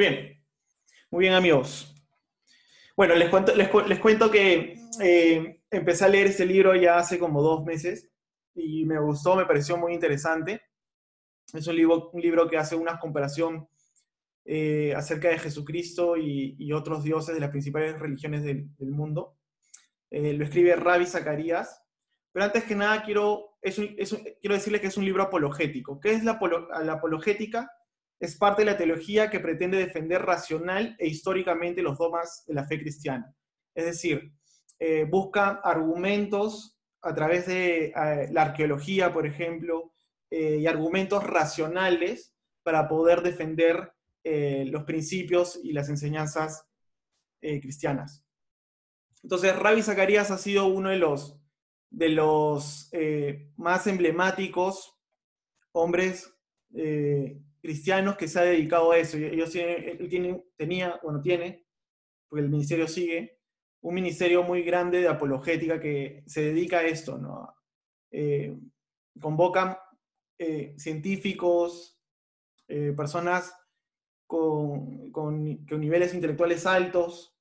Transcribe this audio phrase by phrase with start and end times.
[0.00, 0.42] Muy bien.
[1.10, 1.94] Muy bien, amigos.
[2.96, 7.42] Bueno, les cuento, les, cuento que eh, empecé a leer este libro ya hace como
[7.42, 8.10] dos meses
[8.54, 10.62] y me gustó, me pareció muy interesante.
[11.52, 13.68] Es un libro, un libro que hace una comparación
[14.46, 19.36] eh, acerca de Jesucristo y, otros dioses de las principales religiones del, mundo.
[20.10, 21.84] Eh, lo escribe Rabbi Zacarías.
[22.32, 26.00] Pero antes que nada, quiero, quiero decirles que es un libro apologético.
[26.00, 26.38] ¿Qué es la
[26.90, 27.70] apologética?
[28.20, 32.66] Es parte de la teología que pretende defender racional e históricamente los dogmas de la
[32.66, 33.34] fe cristiana.
[33.74, 34.34] Es decir,
[34.78, 39.94] eh, busca argumentos a través de eh, la arqueología, por ejemplo,
[40.30, 43.92] eh, y argumentos racionales para poder defender
[44.22, 46.66] los principios y las enseñanzas
[47.40, 48.22] cristianas.
[49.22, 51.40] Entonces, Rabbi Zacarías ha sido uno de los,
[51.88, 52.90] de los
[53.56, 55.00] más emblemáticos
[55.72, 56.34] hombres
[57.60, 59.16] cristianos que se ha dedicado a eso.
[59.16, 61.66] Ellos él tiene, tenía, bueno, tiene,
[62.28, 63.40] porque el ministerio sigue,
[63.82, 67.54] un ministerio muy grande de apologética que se dedica a esto, ¿no?
[68.10, 68.56] Eh,
[69.20, 69.76] convocan
[70.38, 71.98] eh, científicos,
[72.68, 73.54] eh, personas
[74.26, 75.44] con, con,
[75.80, 77.36] niveles intelectuales altos,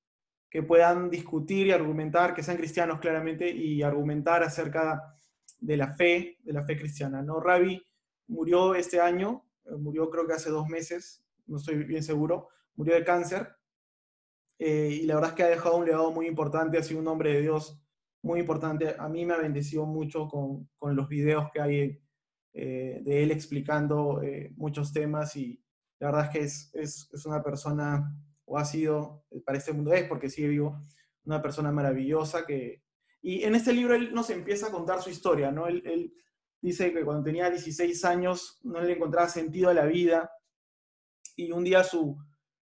[0.50, 5.16] que puedan discutir y argumentar, que sean cristianos claramente, y argumentar acerca
[5.60, 7.22] de la fe, de la fe cristiana.
[7.22, 7.40] ¿no?
[7.40, 7.82] Rabbi
[8.28, 9.46] murió este año,
[9.78, 13.56] murió creo que hace dos meses, no estoy bien seguro, murió de cáncer.
[14.58, 17.08] Eh, y la verdad es que ha dejado un legado muy importante, ha sido un
[17.08, 17.82] hombre de Dios
[18.22, 18.96] muy importante.
[18.98, 22.02] A mí me ha bendecido mucho con, con los videos que hay
[22.54, 25.62] eh, de él explicando eh, muchos temas y
[26.00, 29.94] la verdad es que es, es, es, una persona, o ha sido, para este mundo
[29.94, 30.82] es, porque sigue vivo,
[31.26, 32.84] una persona maravillosa que...
[33.22, 35.68] Y en este libro él nos empieza a contar su historia, ¿no?
[35.68, 36.14] Él, él
[36.62, 40.32] dice que cuando tenía 16 años no le encontraba sentido a la vida
[41.36, 42.18] y un día su,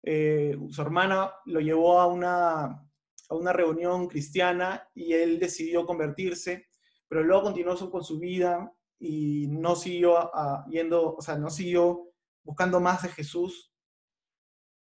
[0.03, 6.67] eh, su hermana lo llevó a una, a una reunión cristiana y él decidió convertirse,
[7.07, 10.31] pero luego continuó con su vida y no siguió
[10.69, 12.13] yendo, o sea, no siguió
[12.43, 13.71] buscando más de Jesús.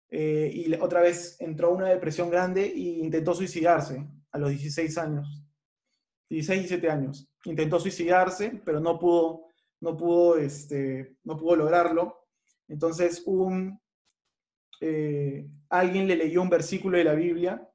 [0.09, 5.43] Eh, y otra vez entró una depresión grande e intentó suicidarse a los 16 años.
[6.31, 7.29] 16, 17 años.
[7.45, 9.49] Intentó suicidarse, pero no pudo,
[9.81, 12.27] no pudo, este, no pudo lograrlo.
[12.69, 13.79] Entonces, un,
[14.81, 17.69] eh, alguien le leyó un versículo de la Biblia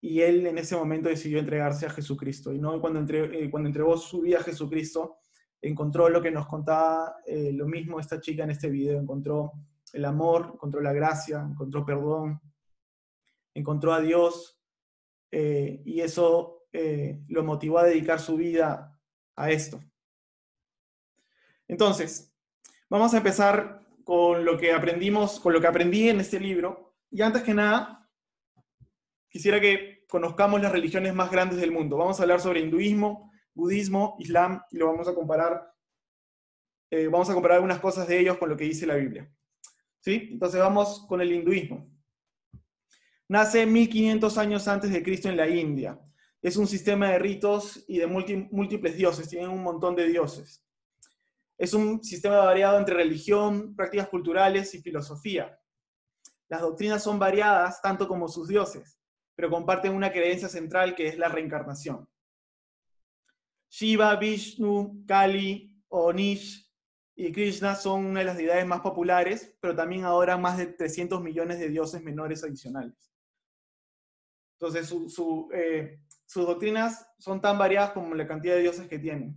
[0.00, 2.52] y él en ese momento decidió entregarse a Jesucristo.
[2.52, 5.18] Y no cuando, entre, eh, cuando entregó su vida a Jesucristo,
[5.60, 8.98] encontró lo que nos contaba eh, lo mismo esta chica en este video.
[8.98, 9.52] Encontró
[9.92, 12.40] el amor, encontró la gracia, encontró perdón,
[13.54, 14.58] encontró a Dios.
[15.30, 18.98] y eso eh, lo motivó a dedicar su vida
[19.36, 19.80] a esto.
[21.68, 22.34] Entonces,
[22.90, 26.96] vamos a empezar con lo que aprendimos, con lo que aprendí en este libro.
[27.12, 28.10] Y antes que nada,
[29.28, 31.96] quisiera que conozcamos las religiones más grandes del mundo.
[31.96, 35.72] Vamos a hablar sobre hinduismo, budismo, islam, y lo vamos a comparar.
[36.90, 39.32] Eh, vamos a comparar algunas cosas de ellos con lo que dice la Biblia.
[40.00, 40.30] ¿Sí?
[40.32, 41.88] Entonces vamos con el hinduismo.
[43.28, 46.00] Nace 1500 años antes de Cristo en la India
[46.44, 50.62] es un sistema de ritos y de múltiples dioses, tienen un montón de dioses.
[51.56, 55.58] Es un sistema variado entre religión, prácticas culturales y filosofía.
[56.50, 59.00] Las doctrinas son variadas tanto como sus dioses,
[59.34, 62.06] pero comparten una creencia central que es la reencarnación.
[63.70, 66.70] Shiva, Vishnu, Kali, Onish
[67.16, 71.22] y Krishna son una de las deidades más populares, pero también ahora más de 300
[71.22, 73.13] millones de dioses menores adicionales.
[74.54, 74.94] Entonces,
[75.52, 79.36] eh, sus doctrinas son tan variadas como la cantidad de dioses que tienen.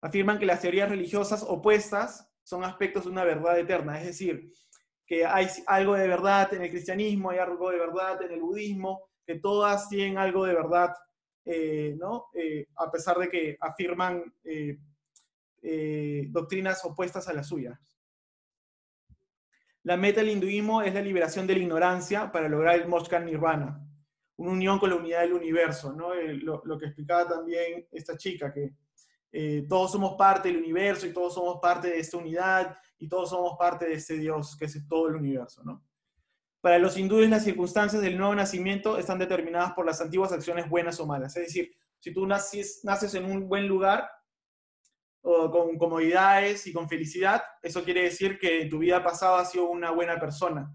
[0.00, 4.52] Afirman que las teorías religiosas opuestas son aspectos de una verdad eterna, es decir,
[5.06, 9.10] que hay algo de verdad en el cristianismo, hay algo de verdad en el budismo,
[9.24, 10.94] que todas tienen algo de verdad,
[11.44, 12.26] eh, ¿no?
[12.34, 14.22] Eh, a pesar de que afirman
[16.30, 17.78] doctrinas opuestas a las suyas.
[19.84, 23.88] La meta del hinduismo es la liberación de la ignorancia para lograr el Moksha Nirvana
[24.42, 26.14] una unión con la unidad del universo, ¿no?
[26.14, 28.74] Eh, lo, que explicaba también esta chica, que
[29.30, 33.30] eh, todos somos parte del universo y todos somos parte de esta unidad y todos
[33.30, 35.84] somos parte de este Dios que es todo el universo, ¿no?
[36.60, 41.00] Para los hindúes las circunstancias del nuevo nacimiento están determinadas por las antiguas acciones buenas
[41.00, 41.36] o malas.
[41.36, 44.08] Es decir, si tú naces, naces en un buen lugar,
[45.24, 49.66] o con comodidades y con felicidad, eso quiere decir que tu vida pasada ha sido
[49.66, 50.74] una buena persona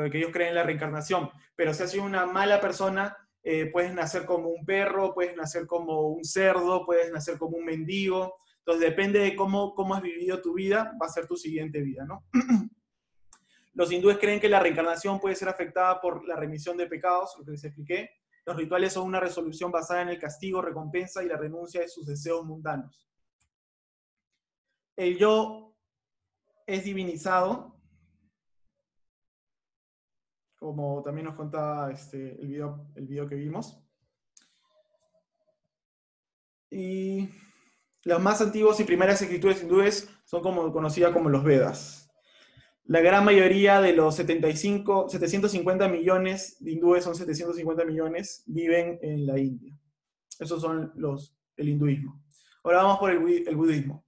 [0.00, 1.28] porque ellos creen en la reencarnación.
[1.54, 5.66] Pero si has sido una mala persona, eh, puedes nacer como un perro, puedes nacer
[5.66, 8.36] como un cerdo, puedes nacer como un mendigo.
[8.60, 12.06] Entonces depende de cómo, cómo has vivido tu vida, va a ser tu siguiente vida,
[12.06, 12.24] ¿no?
[13.74, 17.44] Los hindúes creen que la reencarnación puede ser afectada por la remisión de pecados, lo
[17.44, 18.10] que les expliqué.
[18.46, 22.06] Los rituales son una resolución basada en el castigo, recompensa y la renuncia de sus
[22.06, 23.08] deseos mundanos.
[24.96, 25.76] El yo
[26.66, 27.81] es divinizado,
[30.62, 33.84] como también nos contaba este, el, video, el video que vimos.
[36.70, 37.28] Y
[38.04, 42.08] los más antiguos y primeras escrituras hindúes son como, conocidas como los Vedas.
[42.84, 49.26] La gran mayoría de los 75, 750 millones de hindúes, son 750 millones, viven en
[49.26, 49.76] la India.
[50.38, 52.22] Esos son los, el hinduismo.
[52.62, 54.04] Ahora vamos por el, el budismo.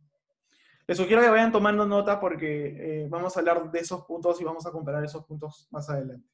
[0.86, 4.44] Les sugiero que vayan tomando nota porque eh, vamos a hablar de esos puntos y
[4.44, 6.33] vamos a comparar esos puntos más adelante.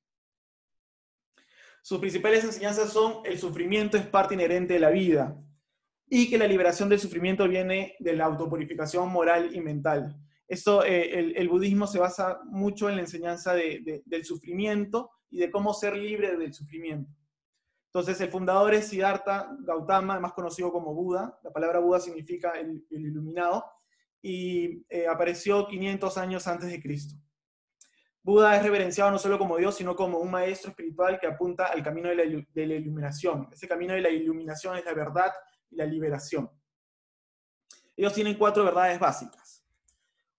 [1.82, 5.37] Sus principales enseñanzas son el sufrimiento es parte inherente de la vida
[6.09, 10.17] y que la liberación del sufrimiento viene de la autopurificación moral y mental.
[10.49, 15.73] Esto, eh, el, budismo se basa mucho en la enseñanza del sufrimiento y de cómo
[15.73, 17.09] ser libre del sufrimiento.
[17.93, 21.38] Entonces, el fundador es Siddhartha Gautama, más conocido como Buda.
[21.44, 23.65] La palabra Buda significa el, iluminado
[24.21, 27.15] y eh, apareció 500 años antes de Cristo.
[28.22, 31.82] Buda es reverenciado no solo como Dios, sino como un maestro espiritual que apunta al
[31.82, 33.49] camino de la, iluminación.
[33.50, 35.32] Ese camino de la iluminación es la verdad
[35.70, 36.50] y la liberación.
[37.96, 39.64] Ellos tienen cuatro verdades básicas.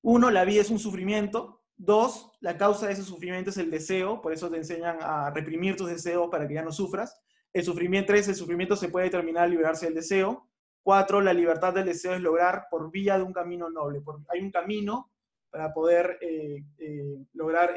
[0.02, 1.64] Uno, la vida es un sufrimiento.
[1.76, 5.76] Dos, la causa de ese sufrimiento es el deseo, por eso te enseñan a reprimir
[5.76, 7.20] tus deseos para que ya no sufras.
[7.52, 10.48] El sufrimiento, tres, el sufrimiento se puede determinar al liberarse del deseo.
[10.84, 14.02] Cuatro, la libertad del deseo es lograr por vía de un camino noble.
[14.30, 15.12] hay un camino
[15.52, 17.26] para poder eh, eh,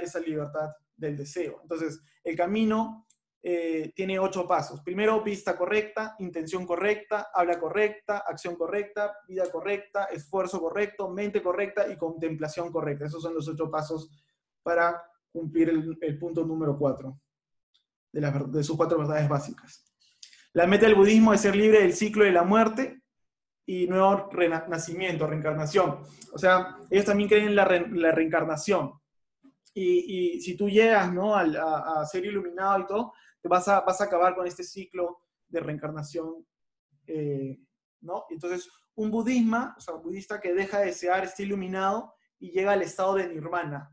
[0.00, 1.61] esa libertad del deseo.
[1.62, 3.06] Entonces, el camino
[3.43, 4.81] eh, tiene ocho pasos.
[4.82, 11.87] Primero, vista correcta, intención correcta, habla correcta, acción correcta, vida correcta, esfuerzo correcto, mente correcta
[11.88, 13.05] y contemplación correcta.
[13.05, 14.11] Esos son los ocho pasos
[14.62, 17.20] para cumplir el, punto número cuatro
[18.12, 19.85] de, sus cuatro verdades básicas.
[20.52, 23.02] La meta del budismo es ser libre del ciclo de la muerte
[23.67, 25.99] y nuevo renacimiento, reencarnación.
[26.32, 28.93] O sea, ellos también creen en la, reencarnación.
[29.76, 31.34] Y, si tú llegas ¿no?
[31.34, 33.12] a, a, ser iluminado y todo,
[33.48, 36.46] vas a, vas a acabar con este ciclo de reencarnación,
[37.06, 37.58] eh,
[38.00, 38.24] ¿no?
[38.30, 42.82] Entonces, un budismo, o sea, budista que deja de desear, está iluminado y llega al
[42.82, 43.90] estado de nirvana.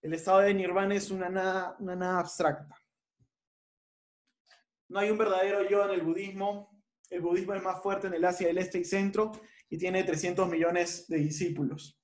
[0.00, 2.76] El estado de nirvana es una nada, una nada abstracta.
[4.88, 6.82] No hay un verdadero yo en el budismo.
[7.10, 9.32] El budismo es más fuerte en el Asia del Este y Centro
[9.68, 11.97] y tiene 300 millones de discípulos.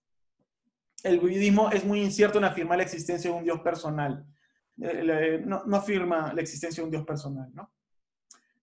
[1.04, 4.26] El budismo es muy incierto en afirmar la existencia de un Dios personal.
[4.80, 7.50] Eh, no, afirma la existencia de un Dios personal.
[7.52, 7.70] ¿no?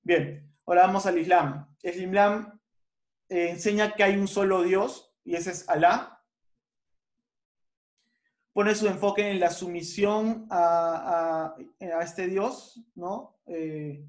[0.02, 1.68] Bien, ahora vamos al Islam.
[1.84, 2.60] El Islam
[3.30, 6.20] eh, enseña que hay un solo Dios y ese es Alá.
[8.54, 11.56] Pone su enfoque en la sumisión a,
[12.02, 13.40] este Dios, ¿no?
[13.46, 14.04] Eh,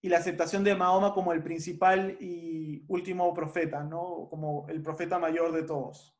[0.00, 4.26] y la aceptación de Mahoma como el principal y último profeta, ¿no?
[4.30, 6.19] Como el profeta mayor de todos.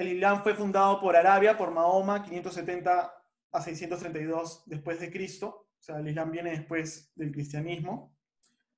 [0.00, 3.14] El Islam fue fundado por Arabia, por Mahoma, 570
[3.52, 5.66] a 632 después de Cristo.
[5.78, 8.16] O sea, el Islam viene después del cristianismo.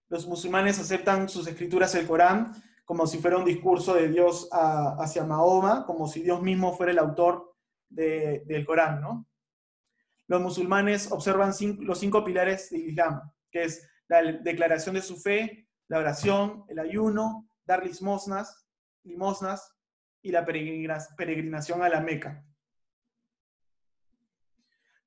[0.09, 2.53] Los musulmanes aceptan sus escrituras, el Corán,
[2.85, 6.99] como si fuera un discurso de Dios hacia Mahoma, como si Dios mismo fuera el
[6.99, 7.55] autor
[7.89, 9.27] del Corán, ¿no?
[10.27, 13.21] Los musulmanes observan los cinco pilares del Islam,
[13.51, 18.67] que es la declaración de su fe, la oración, el ayuno, dar limosnas,
[19.05, 19.75] limosnas
[20.23, 22.45] y la peregrinación a la Meca.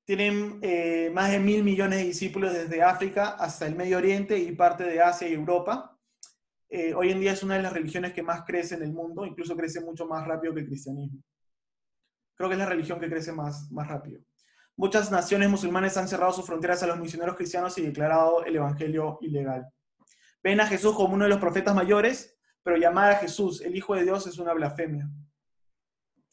[0.04, 4.52] Tienen eh, más de mil millones de discípulos desde África hasta el Medio Oriente y
[4.52, 5.98] parte de Asia y Europa.
[6.68, 9.26] Eh, hoy en día es una de las religiones que más crece en el mundo,
[9.26, 11.20] incluso crece mucho más rápido que el cristianismo.
[12.36, 14.20] Creo que es la religión que crece más, más rápido.
[14.76, 19.18] Muchas naciones musulmanes han cerrado sus fronteras a los misioneros cristianos y declarado el evangelio
[19.22, 19.66] ilegal.
[20.42, 22.35] Ven a Jesús como uno de los profetas mayores
[22.66, 25.08] pero llamar a Jesús el Hijo de Dios es una blasfemia.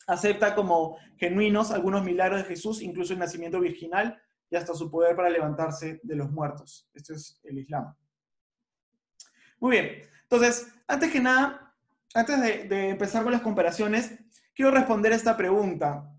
[0.08, 5.16] Acepta como genuinos algunos milagros de Jesús, incluso el nacimiento virginal y hasta su poder
[5.16, 6.90] para levantarse de los muertos.
[6.92, 7.96] Esto es el Islam.
[9.60, 11.72] Muy bien, entonces, antes que nada,
[12.16, 14.18] antes de, empezar con las comparaciones,
[14.56, 16.12] quiero responder esta pregunta.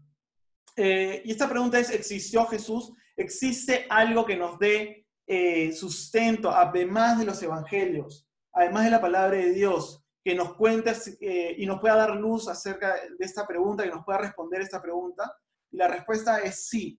[0.77, 2.93] Eh, y esta pregunta es, ¿existió Jesús?
[3.17, 9.39] ¿Existe algo que nos dé eh, sustento, además de los evangelios, además de la palabra
[9.39, 13.85] de Dios, que nos cuente eh, y nos pueda dar luz acerca de esta pregunta,
[13.85, 15.37] que nos pueda responder esta pregunta?
[15.71, 16.99] Y la respuesta es sí.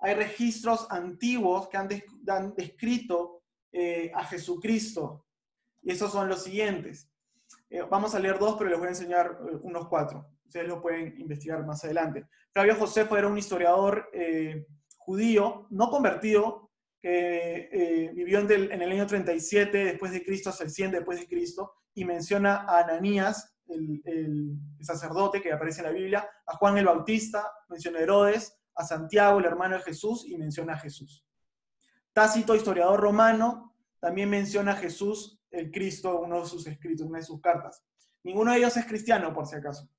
[0.00, 5.26] Hay registros antiguos que han, descrito eh, a Jesucristo.
[5.82, 7.10] Y esos son los siguientes.
[7.70, 10.26] Eh, vamos a leer dos, pero les voy a enseñar unos cuatro.
[10.44, 12.26] Ustedes lo pueden investigar más adelante.
[12.52, 18.50] Flavio Josefo era un historiador eh, judío, no convertido, que eh, vivió en
[18.82, 22.78] el, año 37 después de Cristo hasta el 100 después de Cristo, y menciona a
[22.84, 28.56] Ananías, el, sacerdote que aparece en la Biblia, a Juan el Bautista, menciona a Herodes,
[28.76, 31.26] a Santiago, el hermano de Jesús, y menciona a Jesús.
[32.12, 37.24] Tácito, historiador romano, también menciona a Jesús, el Cristo, uno de sus escritos, una de
[37.24, 37.82] sus cartas.
[38.22, 39.90] Ninguno de ellos es cristiano, por si acaso.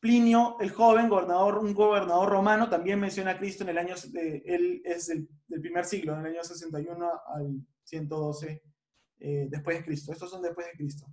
[0.00, 4.80] Plinio, el joven, gobernador, un gobernador romano, también menciona a Cristo en el año, él
[4.82, 5.28] es del,
[5.60, 8.73] primer siglo, en el año 61 al 112
[9.26, 10.12] eh, después de Cristo.
[10.12, 11.06] Estos son después de Cristo.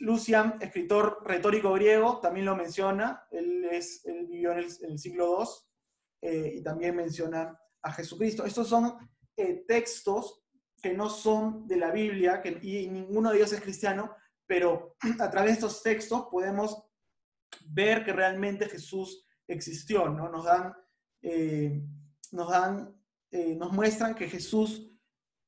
[0.00, 3.26] Lucian, escritor retórico griego, también lo menciona.
[3.30, 5.48] Él, es, vivió en el, siglo II
[6.20, 8.44] eh, y también menciona a Jesucristo.
[8.44, 8.98] Estos son
[9.34, 10.44] eh, textos
[10.82, 14.14] que no son de la Biblia y ninguno de ellos es cristiano,
[14.46, 16.84] pero a través de estos textos podemos
[17.64, 20.28] ver que realmente Jesús existió, ¿no?
[20.28, 20.74] Nos dan,
[22.32, 22.94] nos, dan
[23.32, 24.87] nos muestran que Jesús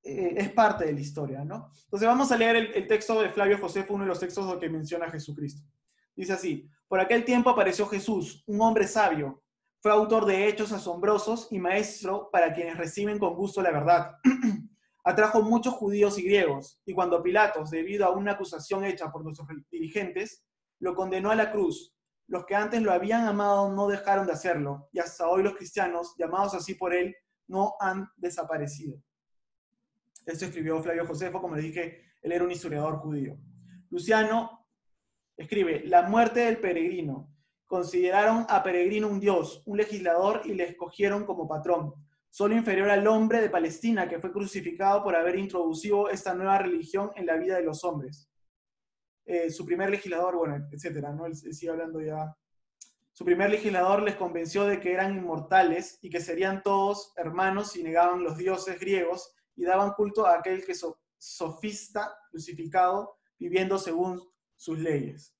[0.02, 1.70] eh, es parte de la historia, ¿no?
[1.84, 5.06] Entonces vamos a leer el, texto de Flavio Josefo, uno de los textos que menciona
[5.06, 5.62] a Jesucristo.
[6.16, 9.42] Dice así, por aquel tiempo apareció Jesús, un hombre sabio,
[9.82, 14.16] fue autor de hechos asombrosos y maestro para quienes reciben con gusto la verdad.
[15.04, 19.48] Atrajo muchos judíos y griegos, y cuando Pilatos, debido a una acusación hecha por nuestros
[19.70, 20.44] dirigentes,
[20.78, 21.94] lo condenó a la cruz.
[22.26, 26.14] Los que antes lo habían amado no dejaron de hacerlo, y hasta hoy los cristianos,
[26.18, 27.16] llamados así por él,
[27.48, 29.02] no han desaparecido.
[30.26, 33.38] Esto escribió Flavio Josefo, como les dije, él era un historiador judío.
[33.90, 34.66] Luciano
[35.36, 37.34] escribe, la muerte del peregrino.
[37.66, 41.94] Consideraron a peregrino un dios, un legislador, y le escogieron como patrón,
[42.28, 47.10] solo inferior al hombre de Palestina, que fue crucificado por haber introducido esta nueva religión
[47.16, 48.28] en la vida de los hombres.
[49.24, 51.26] Eh, su primer legislador, bueno, etcétera, ¿no?
[51.26, 52.34] Él, sigue hablando ya.
[53.12, 57.82] Su primer legislador les convenció de que eran inmortales y que serían todos hermanos si
[57.82, 60.74] negaban los dioses griegos y daban culto a aquel que
[61.18, 64.22] sofista, crucificado, viviendo según
[64.56, 65.34] sus leyes.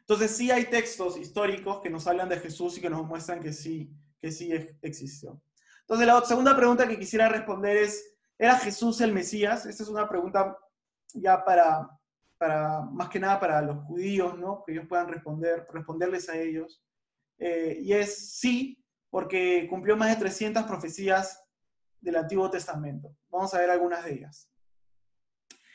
[0.00, 3.52] Entonces sí hay textos históricos que nos hablan de Jesús y que nos muestran que
[3.52, 5.40] sí, que sí existió.
[5.82, 9.66] Entonces la segunda pregunta que quisiera responder es, ¿era Jesús el Mesías?
[9.66, 10.56] Esta es una pregunta
[11.14, 11.88] ya para,
[12.38, 14.62] para, más que nada para los judíos, ¿no?
[14.64, 16.82] Que ellos puedan responder, responderles a ellos.
[17.38, 21.42] Eh, y es sí, porque cumplió más de 300 profecías
[22.00, 23.16] del Antiguo Testamento.
[23.28, 24.50] Vamos a ver algunas de ellas.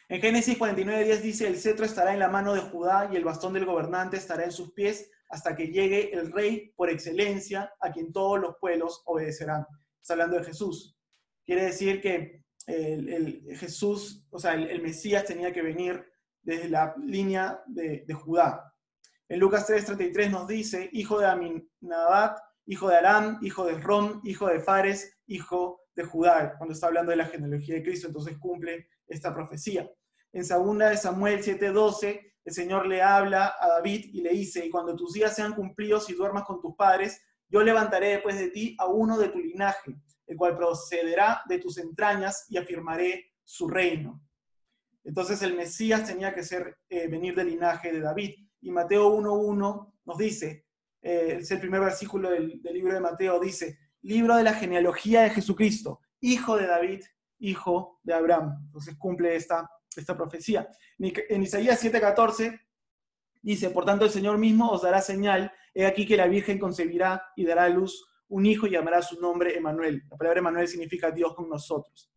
[0.07, 3.53] En Génesis 49.10 dice, el cetro estará en la mano de Judá y el bastón
[3.53, 8.13] del gobernante estará en sus pies hasta que llegue el rey por excelencia a quien
[8.13, 9.65] todos los pueblos obedecerán.
[9.99, 10.95] Está hablando de Jesús.
[11.43, 16.05] Quiere decir que el, Jesús, o sea, el Mesías tenía que venir
[16.41, 18.73] desde la línea de, Judá.
[19.27, 24.47] En Lucas 3:33 nos dice, hijo de Aminadab, hijo de Aram, hijo de Rom, hijo
[24.47, 28.89] de Fares, hijo de Judá, cuando está hablando de la genealogía de Cristo, entonces cumple
[29.07, 29.89] esta profecía.
[30.33, 34.69] En 2 de Samuel 7:12, el Señor le habla a David y le dice, y
[34.69, 38.75] cuando tus días sean cumplidos y duermas con tus padres, yo levantaré después de ti
[38.77, 39.95] a uno de tu linaje,
[40.27, 44.21] el cual procederá de tus entrañas y afirmaré su reino.
[45.03, 48.31] Entonces el Mesías tenía que ser, eh, venir del linaje de David.
[48.61, 50.65] Y Mateo 1.1 nos dice,
[51.01, 55.31] eh, es el primer versículo del, libro de Mateo, dice, libro de la genealogía de
[55.31, 57.01] Jesucristo, hijo de David,
[57.39, 58.61] hijo de Abraham.
[58.65, 60.67] Entonces cumple esta, esta profecía.
[60.99, 62.59] En Isaías 7:14
[63.41, 67.23] dice, por tanto el Señor mismo os dará señal, he aquí que la Virgen concebirá
[67.35, 70.03] y dará a luz un hijo y llamará su nombre Emanuel.
[70.09, 72.11] La palabra Emanuel significa Dios con nosotros.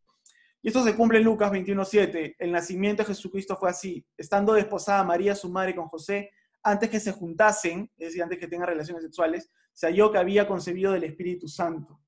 [0.63, 2.37] Y esto se cumple en Lucas 21.7.
[2.39, 4.05] El nacimiento de Jesucristo fue así.
[4.17, 6.31] Estando desposada María, su madre, con José,
[6.71, 10.47] antes que se juntasen, es decir, antes que tengan relaciones sexuales, se halló que había
[10.47, 12.01] concebido del Espíritu Santo.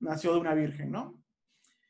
[0.00, 1.22] Nació de una virgen, ¿no?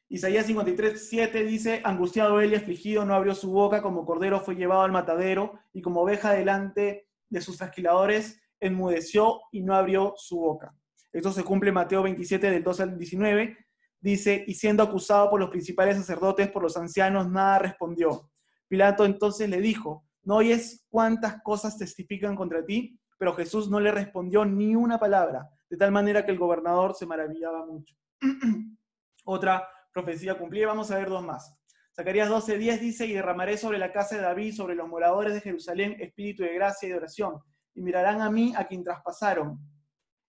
[0.08, 4.82] Isaías 53.7 dice, angustiado él y afligido no abrió su boca, como cordero fue llevado
[4.82, 10.76] al matadero, y como oveja delante de sus trasquiladores, enmudeció y no abrió su boca.
[11.12, 13.56] Esto se cumple en Mateo 27, del 12 al 19,
[14.00, 18.30] dice, y siendo acusado por los principales sacerdotes, por los ancianos, nada respondió.
[18.68, 22.98] Pilato entonces le dijo, ¿no oyes cuántas cosas testifican contra ti?
[23.18, 27.06] Pero Jesús no le respondió ni una palabra, de tal manera que el gobernador se
[27.06, 27.94] maravillaba mucho.
[29.24, 31.56] Otra profecía cumplida, vamos a ver dos más.
[31.94, 35.96] Zacarías 12:10 dice, y derramaré sobre la casa de David, sobre los moradores de Jerusalén,
[36.00, 37.40] espíritu de gracia y de oración,
[37.74, 39.58] y mirarán a mí a quien traspasaron,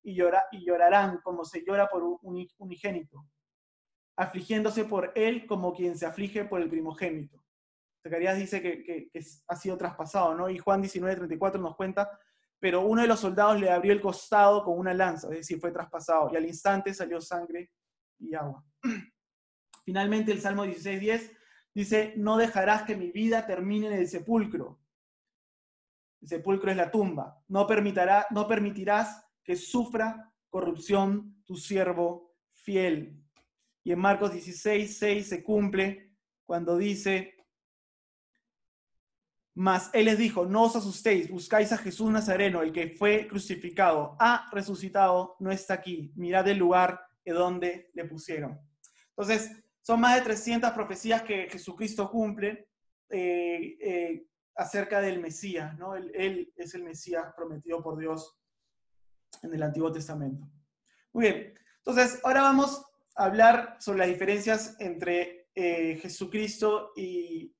[0.03, 0.17] y,
[0.51, 2.17] y llorarán como se llora por un
[2.57, 3.25] unigénito
[4.15, 7.42] afligiéndose por él como quien se aflige por el primogénito.
[8.03, 9.09] Zacarías dice que,
[9.47, 10.49] ha sido traspasado, ¿no?
[10.49, 12.19] Y Juan 19, 34 nos cuenta,
[12.59, 15.71] pero uno de los soldados le abrió el costado con una lanza, es decir, fue
[15.71, 17.71] traspasado, y al instante salió sangre
[18.19, 18.63] y agua.
[19.85, 21.31] Finalmente el Salmo 16, 10
[21.73, 24.81] dice, no dejarás que mi vida termine en el sepulcro.
[26.21, 27.41] El sepulcro es la tumba.
[27.47, 33.21] No, permitirá, no permitirás que sufra corrupción tu siervo fiel.
[33.83, 37.35] Y en Marcos 16, 6 se cumple cuando dice,
[39.55, 44.15] mas él les dijo, no os asustéis, buscáis a Jesús Nazareno, el que fue crucificado,
[44.19, 48.59] ha resucitado, no está aquí, mirad el lugar de donde le pusieron.
[49.09, 52.67] Entonces, son más de 300 profecías que Jesucristo cumple
[53.09, 55.95] eh, eh, acerca del Mesías, ¿no?
[55.95, 58.35] Él, él, es el Mesías prometido por Dios
[59.43, 60.49] en el Antiguo Testamento.
[61.11, 62.83] Muy bien, entonces ahora vamos
[63.15, 67.53] a hablar sobre las diferencias entre eh, Jesucristo y,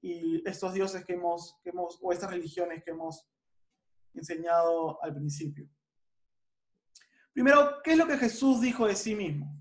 [0.46, 3.30] estos dioses que hemos, hemos, o estas religiones que hemos
[4.14, 5.70] enseñado al principio.
[7.32, 9.56] Primero, ¿qué es lo que Jesús dijo de sí mismo?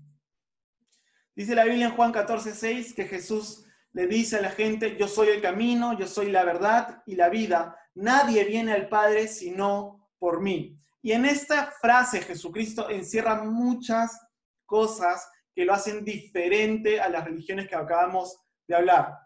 [1.35, 5.07] Dice la Biblia en Juan 14, 6 que Jesús le dice a la gente, yo
[5.07, 7.77] soy el camino, yo soy la verdad y la vida.
[7.95, 10.79] Nadie viene al Padre sino por mí.
[11.01, 14.19] Y en esta frase Jesucristo encierra muchas
[14.65, 19.17] cosas que lo hacen diferente a las religiones que acabamos de hablar.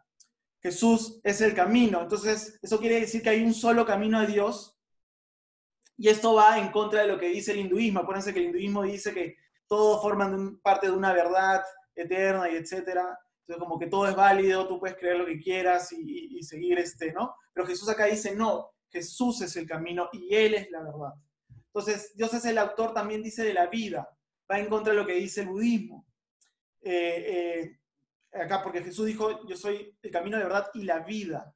[0.62, 4.78] Jesús es el camino, entonces eso quiere decir que hay un solo camino a Dios
[5.98, 8.00] y esto va en contra de lo que dice el hinduismo.
[8.00, 9.36] Acuérdense que el hinduismo dice que
[9.68, 11.64] todos forman parte de una verdad
[11.96, 13.18] eterna y etcétera.
[13.42, 16.78] Entonces como que todo es válido, tú puedes creer lo que quieras y, y seguir
[16.80, 17.36] este, ¿no?
[17.54, 21.14] Pero Jesús acá dice, no, Jesús es el camino y Él es la verdad.
[21.50, 24.10] Entonces Dios es el autor, también dice de la vida,
[24.52, 26.07] va en contra de lo que dice el budismo.
[26.90, 27.78] Eh,
[28.32, 31.54] eh, acá, porque Jesús dijo, yo soy el camino de verdad y la vida.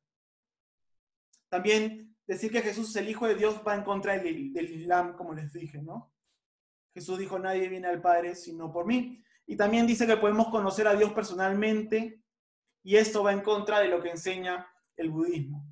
[1.47, 5.33] También decir que Jesús es el Hijo de Dios va en contra del, Islam, como
[5.33, 6.13] les dije, ¿no?
[6.93, 9.23] Jesús dijo, nadie viene al Padre sino por mí.
[9.47, 12.21] Y también dice que podemos conocer a Dios personalmente,
[12.83, 14.67] y esto va en contra de lo que enseña
[14.97, 15.65] el budismo.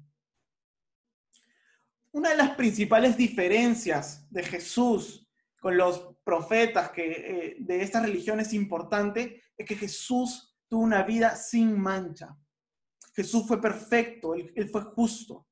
[2.12, 5.28] Una de las principales diferencias de Jesús
[5.60, 11.02] con los profetas que, eh, de esta religión es importante es que Jesús tuvo una
[11.02, 12.38] vida sin mancha.
[13.16, 15.48] Jesús fue perfecto, él, él fue justo.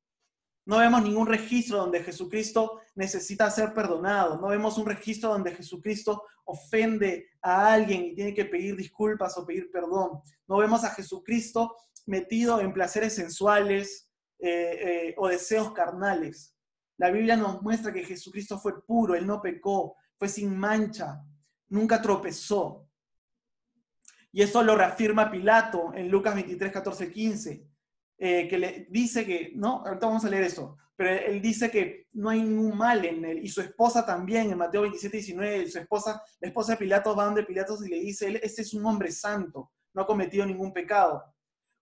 [0.67, 4.39] No vemos ningún registro donde Jesucristo necesita ser perdonado.
[4.39, 9.47] No vemos un registro donde Jesucristo ofende a alguien y tiene que pedir disculpas o
[9.47, 10.21] pedir perdón.
[10.47, 16.55] No vemos a Jesucristo metido en placeres sensuales eh, eh, o deseos carnales.
[16.99, 21.23] La Biblia nos muestra que Jesucristo fue puro, Él no pecó, fue sin mancha,
[21.69, 22.87] nunca tropezó.
[24.31, 27.67] Y eso lo reafirma Pilato en Lucas 23, 14, 15,
[28.17, 32.29] que le dice que, no, ahorita vamos a leer eso, pero él dice que no
[32.29, 36.21] hay ningún mal en él, y su esposa también, en Mateo 27, 19, su esposa,
[36.39, 39.11] la esposa de Pilato va donde Pilato y le dice, él, este es un hombre
[39.11, 41.23] santo, no ha cometido ningún pecado.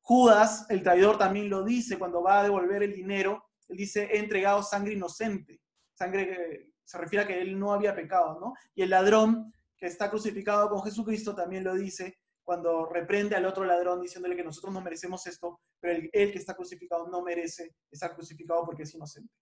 [0.02, 4.20] Judas, el traidor, también lo dice cuando va a devolver el dinero, él dice, he
[4.20, 5.62] entregado sangre inocente,
[5.94, 8.54] sangre se refiere a que él no había pecado, ¿no?
[8.74, 13.66] Y el ladrón que está crucificado con Jesucristo también lo dice cuando reprende al otro
[13.66, 18.14] ladrón diciéndole que nosotros no merecemos esto, pero él, que está crucificado no merece estar
[18.14, 19.34] crucificado porque es inocente.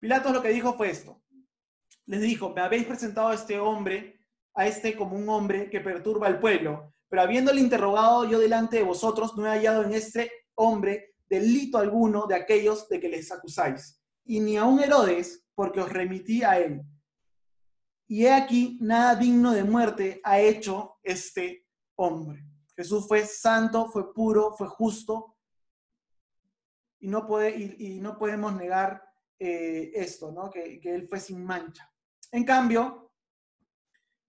[0.00, 1.22] Pilatos lo que dijo fue esto.
[2.06, 4.18] Les dijo, me habéis presentado a este hombre,
[4.54, 8.82] a este como un hombre que perturba al pueblo, pero habiéndole interrogado yo delante de
[8.82, 14.01] vosotros, no he hallado en este hombre delito alguno de aquellos de que les acusáis.
[14.24, 16.82] Y ni a un Herodes, porque os remití a él.
[18.06, 22.44] Y he aquí, nada digno de muerte ha hecho este hombre.
[22.76, 25.36] Jesús fue santo, fue puro, fue justo.
[27.00, 29.02] Y no, podemos negar
[29.38, 30.50] eh, esto, ¿no?
[30.50, 31.90] que, él fue sin mancha.
[32.30, 33.12] En cambio,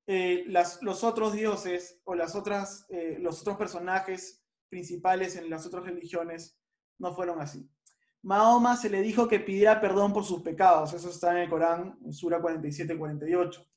[0.07, 5.83] eh, los otros dioses o las otras, eh, los otros personajes principales en las otras
[5.83, 6.59] religiones
[6.99, 7.69] no fueron así.
[8.23, 11.97] Mahoma se le dijo que pidiera perdón por sus pecados, eso está en el Corán,
[12.05, 13.67] en Sura 47-48.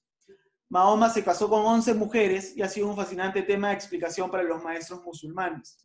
[0.69, 4.45] Mahoma se casó con 11 mujeres y ha sido un fascinante tema de explicación para
[4.45, 5.85] los maestros musulmanes.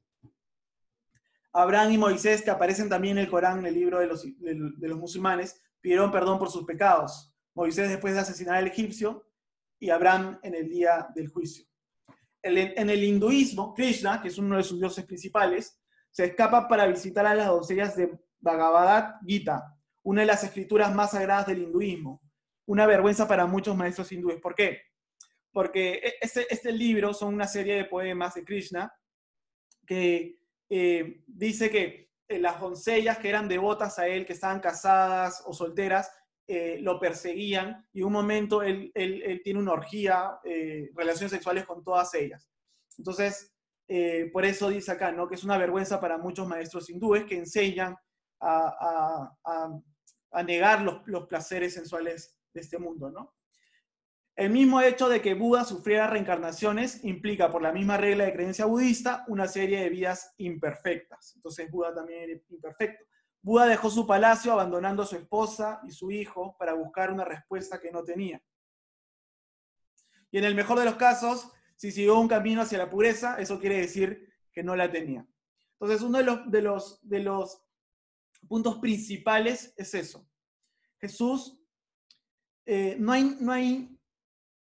[1.52, 4.88] Abraham y Moisés, que aparecen también en el Corán, en el libro de los, de
[4.88, 7.34] los musulmanes, pidieron perdón por sus pecados.
[7.56, 9.28] Moisés después de asesinar al egipcio
[9.80, 11.66] y Abraham en el día del juicio.
[12.44, 15.80] En el hinduismo, Krishna, que es uno de sus dioses principales,
[16.12, 21.12] se escapa para visitar a las doncellas de Bhagavad Gita, una de las escrituras más
[21.12, 22.22] sagradas del hinduismo.
[22.66, 24.40] Una vergüenza para muchos maestros hindúes.
[24.40, 24.82] ¿Por qué?
[25.52, 28.92] Porque e, este, este libro son una serie de poemas de Krishna
[29.86, 35.44] que eh, dice que eh, las doncellas que eran devotas a él, que estaban casadas
[35.46, 36.10] o solteras,
[36.48, 38.92] eh, lo perseguían y en un momento él,
[39.44, 40.40] tiene una orgía,
[40.96, 42.50] relaciones sexuales con todas ellas.
[42.98, 43.54] Entonces,
[44.34, 45.28] por eso dice acá, ¿no?
[45.28, 47.96] Que es una vergüenza para muchos maestros hindúes que enseñan
[48.42, 49.34] a,
[50.44, 53.36] negar los, placeres sensuales de este mundo, ¿no?
[54.36, 58.66] El mismo hecho de que Buda sufriera reencarnaciones implica, por la misma regla de creencia
[58.66, 61.34] budista, una serie de vidas imperfectas.
[61.36, 63.06] Entonces Buda también era imperfecto.
[63.42, 67.80] Buda dejó su palacio abandonando a su esposa y su hijo para buscar una respuesta
[67.80, 68.42] que no tenía.
[70.32, 73.60] Y en el mejor de los casos, si siguió un camino hacia la pureza, eso
[73.60, 75.28] quiere decir que no la tenía.
[75.74, 77.64] Entonces, uno de los, de los, de los
[78.48, 80.28] puntos principales es eso.
[81.00, 81.60] Jesús,
[82.66, 83.98] eh, no, hay, no hay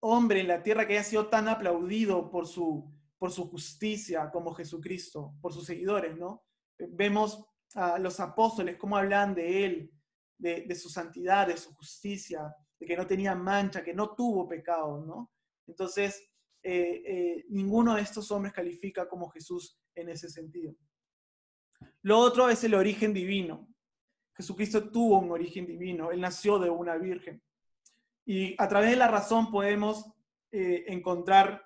[0.01, 4.53] hombre en la tierra que haya sido tan aplaudido por su, por su justicia como
[4.53, 6.43] Jesucristo, por sus seguidores, ¿no?
[6.77, 9.91] Vemos a los apóstoles cómo hablan de él,
[10.37, 15.03] de, su santidad, de su justicia, de que no tenía mancha, que no tuvo pecado,
[15.05, 15.31] ¿no?
[15.65, 16.29] Entonces,
[16.61, 20.75] eh, eh, ninguno de estos hombres califica como Jesús en ese sentido.
[22.05, 23.67] Lo otro es el origen divino.
[24.37, 27.41] Jesucristo tuvo un origen divino, él nació de una virgen.
[28.27, 30.13] Y a través de la razón podemos
[30.51, 31.65] eh, encontrar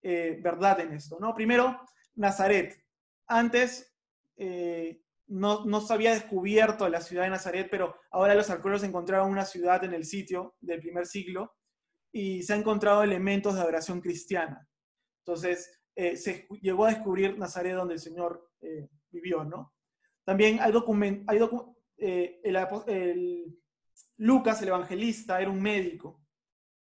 [0.00, 1.18] eh, verdad en esto.
[1.18, 1.34] ¿no?
[1.34, 1.80] Primero,
[2.14, 2.80] Nazaret.
[3.26, 3.92] Antes
[4.36, 9.44] eh, no, se había descubierto la ciudad de Nazaret, pero ahora los arqueólogos encontraron una
[9.44, 11.56] ciudad en el sitio del primer siglo
[12.12, 14.68] y se han encontrado elementos de adoración cristiana.
[15.24, 18.48] Entonces, se llegó a descubrir Nazaret donde el Señor
[19.10, 19.74] vivió, ¿no?
[20.24, 21.38] También hay, document, hay
[21.96, 22.56] el,
[22.86, 23.58] el,
[24.18, 26.20] Lucas, el evangelista, era un médico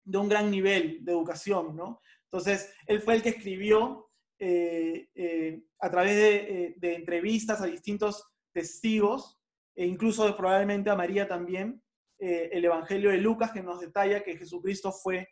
[0.05, 2.01] de un gran nivel de educación, ¿no?
[2.25, 8.27] Entonces, él fue el que escribió eh, eh, a través eh, de, entrevistas a distintos
[8.53, 9.39] testigos,
[9.75, 11.83] e incluso probablemente a María también,
[12.19, 15.29] el Evangelio de Lucas, que nos detalla que Jesucristo fue,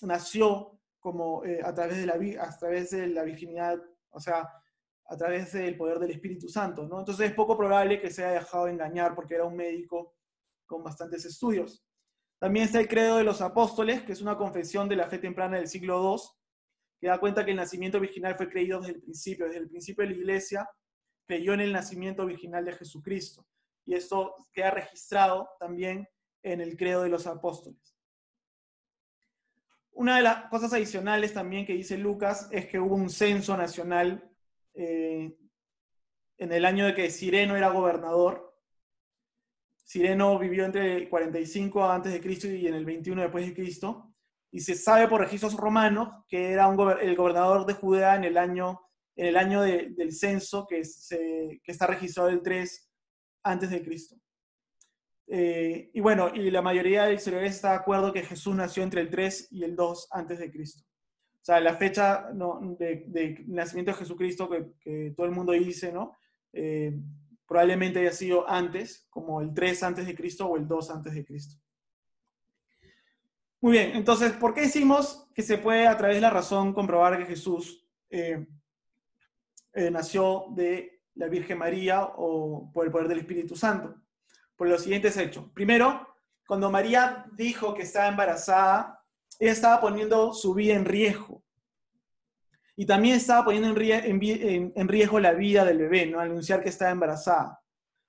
[0.00, 3.78] nació como a, través de la, a través de la virginidad,
[4.08, 4.48] o sea,
[5.10, 7.00] a través del poder del Espíritu Santo, ¿no?
[7.00, 10.14] Entonces es poco probable que se haya dejado engañar porque era un médico
[10.66, 11.84] con bastantes estudios.
[12.38, 15.56] También está el credo de los apóstoles, que es una confesión de la fe temprana
[15.56, 16.22] del siglo II,
[17.00, 20.04] que da cuenta que el nacimiento virginal fue creído desde el principio, desde el principio
[20.04, 20.70] de la iglesia,
[21.26, 23.44] creyó en el nacimiento virginal de Jesucristo.
[23.84, 26.08] Y esto queda registrado también
[26.44, 27.96] en el credo de los apóstoles.
[29.90, 34.29] Una de las cosas adicionales también que dice Lucas es que hubo un censo nacional
[34.74, 35.36] eh,
[36.38, 38.50] en el año de que Sireno era gobernador,
[39.84, 42.20] Sireno vivió entre el 45 a.C.
[42.56, 44.14] y en el 21 después de Cristo,
[44.52, 46.68] y se sabe por registros romanos que era
[47.00, 48.82] el gobernador de Judea en el año,
[49.16, 52.90] del censo que, está registrado el 3
[53.42, 54.16] antes de Cristo.
[55.26, 59.00] Eh, y bueno, y la mayoría de historiadores está de acuerdo que Jesús nació entre
[59.00, 60.84] el 3 y el 2 antes de Cristo.
[61.58, 66.16] La fecha de, nacimiento de Jesucristo que, que, todo el mundo dice, ¿no?
[66.52, 66.92] Eh,
[67.46, 71.24] probablemente haya sido antes, como el 3 antes de Cristo o el 2 antes de
[71.24, 71.56] Cristo.
[73.60, 77.18] Muy bien, entonces, ¿por qué decimos que se puede a través de la razón comprobar
[77.18, 78.46] que Jesús eh,
[79.72, 83.96] eh, nació de la Virgen María o por el poder del Espíritu Santo?
[84.56, 85.50] Por los siguientes hechos.
[85.52, 86.06] Primero,
[86.46, 88.99] cuando María dijo que estaba embarazada,
[89.38, 91.42] ella estaba poniendo su vida en riesgo
[92.80, 96.18] y también estaba poniendo en, riesgo la vida del bebé, ¿no?
[96.18, 97.60] Anunciar que estaba embarazada.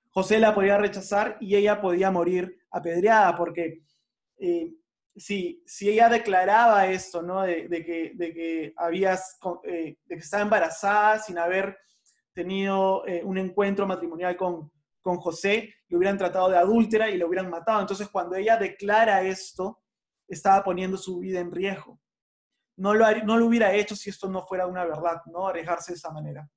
[0.08, 3.82] José la podía rechazar y ella podía morir apedreada, porque
[4.38, 4.72] eh,
[5.14, 7.42] si, si, ella declaraba esto, ¿no?
[7.42, 11.76] De, que, de que, habías, eh, de que estaba embarazada sin haber
[12.32, 17.26] tenido eh, un encuentro matrimonial con, con José, le hubieran tratado de adúltera y le
[17.26, 17.82] hubieran matado.
[17.82, 19.81] Entonces, cuando ella declara esto,
[20.28, 22.00] estaba poniendo su vida en riesgo
[22.76, 25.46] no lo, hubiera hecho si esto no fuera una verdad, ¿no?
[25.46, 26.48] Arriesgarse de esa manera.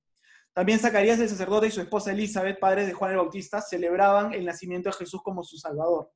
[0.54, 4.46] También Zacarías el sacerdote y su esposa Elizabeth, padres de Juan el Bautista, celebraban el
[4.46, 6.12] nacimiento de Jesús como su Salvador.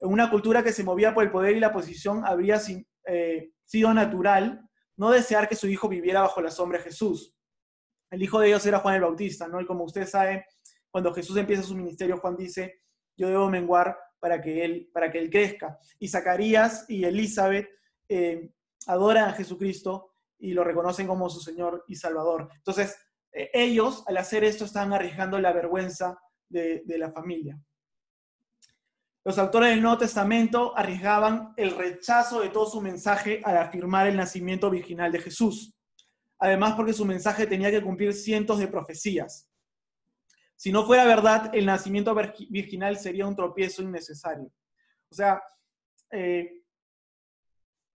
[0.00, 2.60] En una cultura que se movía por el poder y la posición, habría
[3.06, 4.62] eh, sido natural
[4.98, 7.34] no desear que su hijo viviera bajo la sombra de Jesús.
[8.10, 9.60] El hijo de Dios era Juan el Bautista, ¿no?
[9.60, 10.42] Y como ustedes saben,
[10.90, 12.82] cuando Jesús empieza su ministerio, Juan dice,
[13.16, 15.78] yo debo menguar para que él, para que él crezca.
[15.98, 17.68] Y Zacarías y Elizabeth
[18.08, 18.50] eh,
[18.86, 22.48] adoran a Jesucristo y lo reconocen como su Señor y Salvador.
[22.56, 22.96] Entonces,
[23.32, 27.58] eh, ellos al hacer esto están arriesgando la vergüenza de, la familia.
[29.24, 34.16] Los autores del Nuevo Testamento arriesgaban el rechazo de todo su mensaje al afirmar el
[34.16, 35.74] nacimiento virginal de Jesús.
[36.38, 39.50] Además, porque su mensaje tenía que cumplir cientos de profecías.
[40.56, 42.14] Si no fuera verdad, el nacimiento
[42.48, 44.50] virginal sería un tropiezo innecesario.
[45.10, 45.42] O sea,
[46.10, 46.62] eh,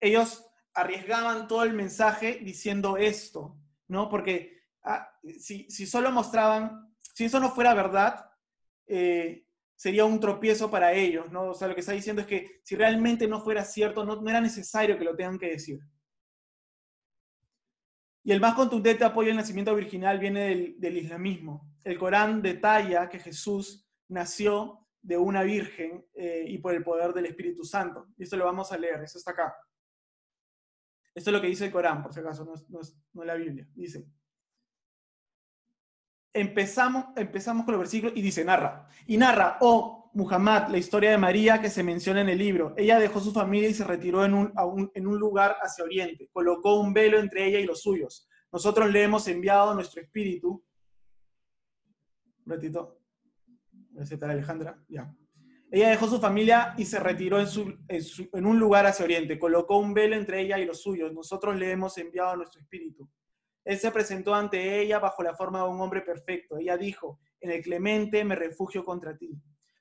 [0.01, 4.09] ellos arriesgaban todo el mensaje diciendo esto, ¿no?
[4.09, 8.29] Porque ah, si, solo mostraban, si eso no fuera verdad,
[8.87, 9.45] eh,
[9.75, 11.51] sería un tropiezo para ellos, ¿no?
[11.51, 14.41] O sea, lo que está diciendo es que si realmente no fuera cierto, no era
[14.41, 15.79] necesario que lo tengan que decir.
[18.23, 21.73] Y el más contundente apoyo al nacimiento virginal viene del, islamismo.
[21.83, 27.27] El Corán detalla que Jesús nació de una virgen eh, y por el poder del
[27.27, 28.07] Espíritu Santo.
[28.17, 29.55] Y esto lo vamos a leer, eso está acá.
[31.15, 33.67] Esto es lo que dice el Corán, por si acaso, no es, la Biblia.
[33.73, 34.05] Dice,
[36.33, 38.87] empezamos, empezamos con el versículo y dice, narra.
[39.07, 42.73] Y narra, oh Muhammad, la historia de María que se menciona en el libro.
[42.77, 46.29] Ella dejó su familia y se retiró en un, lugar hacia oriente.
[46.31, 48.27] Colocó un velo entre ella y los suyos.
[48.51, 50.63] Nosotros le hemos enviado nuestro espíritu.
[52.45, 52.99] Un ratito.
[54.21, 54.83] Alejandra.
[54.87, 55.13] Ya.
[55.71, 59.37] Ella dejó su familia y se retiró en, un lugar hacia oriente.
[59.37, 61.13] Colocó un velo entre ella y los suyos.
[61.13, 63.07] Nosotros le hemos enviado nuestro espíritu.
[63.63, 66.57] Él se presentó ante ella bajo la forma de un hombre perfecto.
[66.57, 69.39] Ella dijo, en el clemente me refugio contra ti,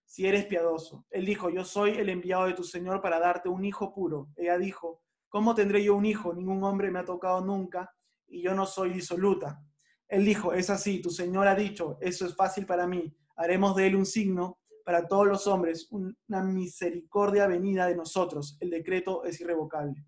[0.09, 1.05] si eres piadoso.
[1.11, 4.31] Él dijo, yo soy el enviado de tu Señor para darte un hijo puro.
[4.37, 6.33] Ella dijo, ¿cómo tendré yo un hijo?
[6.33, 7.95] Ningún hombre me ha tocado nunca
[8.27, 9.63] y yo no soy disoluta.
[10.09, 13.15] Él dijo, es así, tu Señor ha dicho, eso es fácil para mí.
[13.37, 18.57] Haremos de él un signo para todos los hombres, una misericordia venida de nosotros.
[18.61, 20.07] El decreto es irrevocable.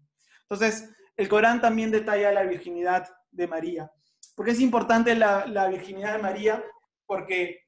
[0.48, 3.92] Entonces, el Corán también detalla la virginidad de María.
[4.34, 6.64] ¿Por qué es importante la, virginidad de María?
[7.04, 7.60] Porque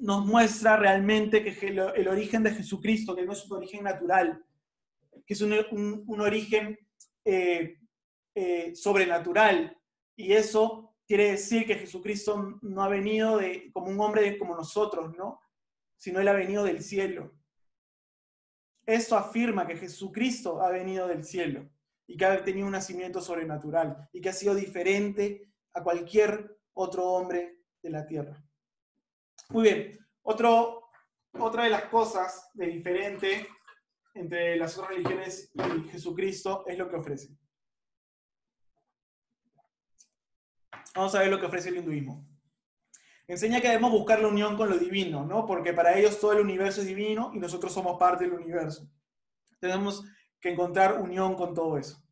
[0.00, 4.44] nos muestra realmente que el, origen de Jesucristo, que no es un origen natural,
[5.26, 6.78] que es un, origen
[7.24, 7.78] eh,
[8.34, 9.76] eh, sobrenatural.
[10.16, 15.16] Y eso quiere decir que Jesucristo no ha venido de, como un hombre como nosotros,
[15.16, 15.40] ¿no?
[15.96, 17.34] sino Él ha venido del cielo.
[18.86, 21.68] Esto afirma que Jesucristo ha venido del cielo
[22.06, 27.04] y que ha tenido un nacimiento sobrenatural y que ha sido diferente a cualquier otro
[27.04, 28.47] hombre de la tierra.
[29.50, 30.90] Muy bien, Otro,
[31.32, 33.48] otra de las cosas de diferente
[34.14, 37.30] entre las otras religiones y Jesucristo es lo que ofrece.
[40.94, 42.28] Vamos a ver lo que ofrece el hinduismo
[43.28, 45.46] enseña que debemos buscar la unión con lo divino, ¿no?
[45.46, 48.90] Porque para ellos todo el universo es divino y nosotros somos parte del universo.
[49.60, 50.04] Tenemos
[50.40, 52.02] que encontrar unión con todo eso.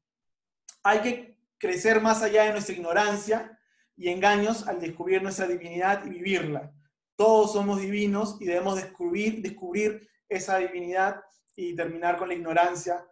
[0.82, 3.58] Hay que crecer más allá de nuestra ignorancia
[3.96, 6.72] y engaños al descubrir nuestra divinidad y vivirla.
[7.16, 11.22] Todos somos divinos y debemos descubrir, esa divinidad
[11.54, 13.06] y terminar con la ignorancia,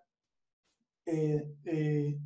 [1.06, 2.18] eh, eh,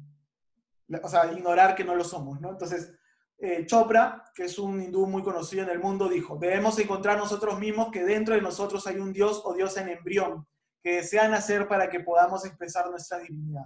[1.03, 2.39] o sea, ignorar que no lo somos.
[2.43, 2.95] Entonces,
[3.41, 7.59] eh, Chopra, que es un hindú muy conocido en el mundo, dijo, debemos encontrar nosotros
[7.61, 10.47] mismos que dentro de nosotros hay un Dios o Dios en embrión
[10.83, 13.65] que desean hacer para que podamos expresar nuestra divinidad.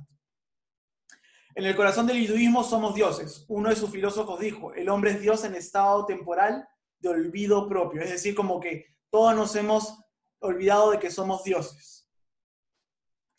[1.55, 3.44] En el corazón del hinduismo somos dioses.
[3.48, 6.66] Uno de sus filósofos dijo, el hombre es Dios en estado temporal
[7.02, 9.98] de olvido propio, es decir, como que todos nos hemos
[10.38, 12.08] olvidado de que somos dioses.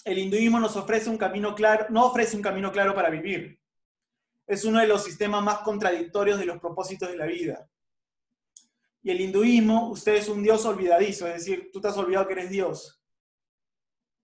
[0.05, 3.59] El hinduismo nos ofrece un camino claro, no ofrece un camino claro para vivir,
[4.45, 7.69] es uno de los sistemas más contradictorios de los propósitos de la vida.
[9.01, 12.33] Y el hinduismo, usted es un Dios olvidadizo, es decir, tú te has olvidado que
[12.33, 13.01] eres Dios.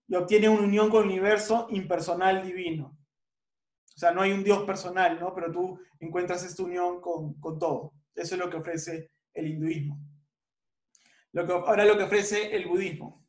[0.08, 2.98] Y obtiene una unión con el universo impersonal divino.
[3.94, 5.34] O sea, no hay un Dios personal, ¿no?
[5.34, 7.92] Pero tú encuentras esta unión con, todo.
[8.14, 9.98] Eso es lo que ofrece el hinduismo.
[11.32, 13.26] Lo que, ahora lo que ofrece el budismo.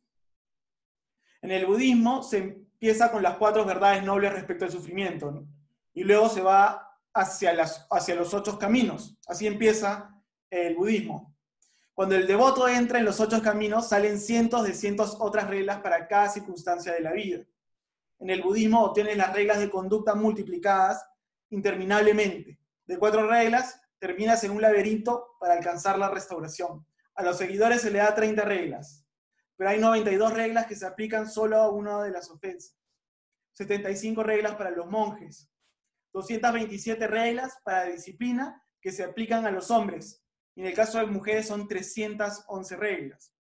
[1.42, 5.48] En el budismo se empieza con las cuatro verdades nobles respecto al sufrimiento.
[5.94, 9.18] y luego se va hacia, las, hacia los ocho caminos.
[9.28, 11.36] Así empieza el budismo.
[11.94, 16.08] Cuando el devoto entra en los ocho caminos, salen cientos de cientos otras reglas para
[16.08, 17.44] cada circunstancia de la vida.
[18.20, 21.06] En el budismo obtienes las reglas de conducta multiplicadas
[21.50, 22.60] interminablemente.
[22.86, 26.86] De cuatro reglas, terminas en un laberinto para alcanzar la restauración.
[27.14, 29.06] A los seguidores se le da 30 reglas,
[29.56, 32.76] pero hay 92 reglas que se aplican solo a una de las ofensas.
[33.54, 35.52] 75 reglas para los monjes,
[36.14, 40.26] 227 reglas para disciplina que se aplican a los hombres.
[40.56, 43.36] Y en el caso de mujeres son 311 reglas.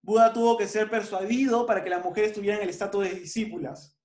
[0.00, 3.98] Buda tuvo que ser persuadido para que las mujeres tuvieran el estatus de discípulas,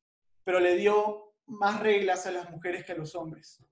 [0.43, 3.63] pero le dio más reglas a las mujeres que a los hombres.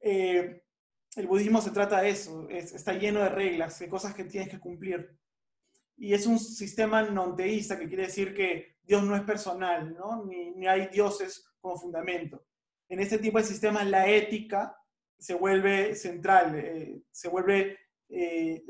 [0.00, 0.62] Eh,
[1.16, 4.60] el budismo se trata de eso, está lleno de reglas, de cosas que tienes que
[4.60, 5.18] cumplir.
[5.96, 10.24] Y es un sistema non teísta, que quiere decir que Dios no es personal, ¿no?
[10.24, 12.46] Ni, hay dioses como fundamento.
[12.88, 14.74] En este tipo de sistemas la ética
[15.18, 17.76] se vuelve central, eh, se vuelve
[18.08, 18.64] eh,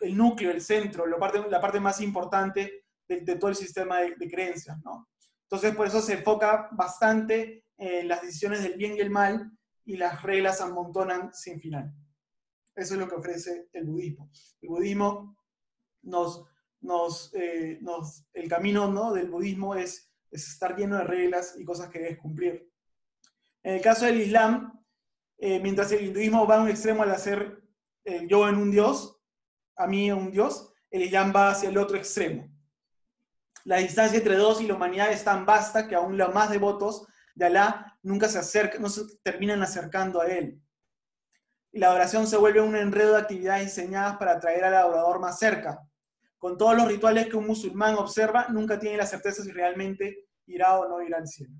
[0.00, 5.08] el, núcleo, el centro, la parte, más importante de, todo el sistema de, creencias, ¿no?
[5.44, 9.52] Entonces, por eso se enfoca bastante en las decisiones del bien y el mal
[9.84, 11.92] y las reglas amontonan sin final.
[12.74, 14.30] Eso es lo que ofrece el budismo.
[14.60, 15.36] El budismo
[16.02, 16.44] nos,
[16.80, 19.12] nos, eh, nos el camino ¿no?
[19.12, 22.68] del budismo es, es, estar lleno de reglas y cosas que debes cumplir.
[23.62, 24.84] En el caso del Islam,
[25.38, 27.62] eh, mientras el hinduismo va a un extremo al hacer
[28.28, 29.18] yo en un dios,
[29.76, 32.54] a mí en un dios, el Islam va hacia el otro extremo.
[33.64, 37.06] La distancia entre Dios y la humanidad es tan vasta que aún los más devotos
[37.34, 40.60] de Alá nunca se acercan, no se terminan acercando a él.
[41.72, 45.38] Y la oración se vuelve un enredo de actividades diseñadas para atraer al adorador más
[45.38, 45.80] cerca.
[46.38, 50.78] Con todos los rituales que un musulmán observa, nunca tiene la certeza si realmente irá
[50.78, 51.54] o no irá al cielo.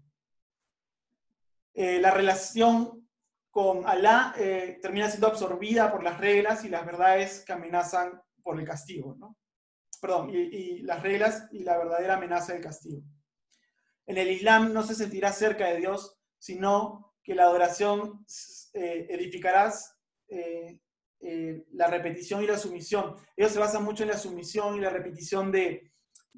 [1.73, 3.09] Eh, la relación
[3.51, 8.61] con Alá eh, termina siendo absorbida por las reglas y las verdades que amenazan por
[8.61, 9.37] el castigo, ¿no?
[10.01, 13.01] Perdón, y las reglas y la verdadera amenaza del castigo.
[14.07, 18.25] En el Islam no se sentirá cerca de Dios, sino que la adoración
[18.75, 19.97] eh, edificarás
[20.29, 20.79] eh,
[21.21, 23.17] eh, la repetición y la sumisión.
[23.37, 25.91] Ellos se basan mucho en la sumisión y la repetición de,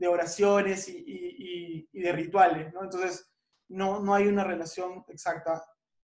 [0.09, 2.67] oraciones y, de rituales.
[2.67, 3.29] Entonces,
[3.69, 5.65] no, no hay una relación exacta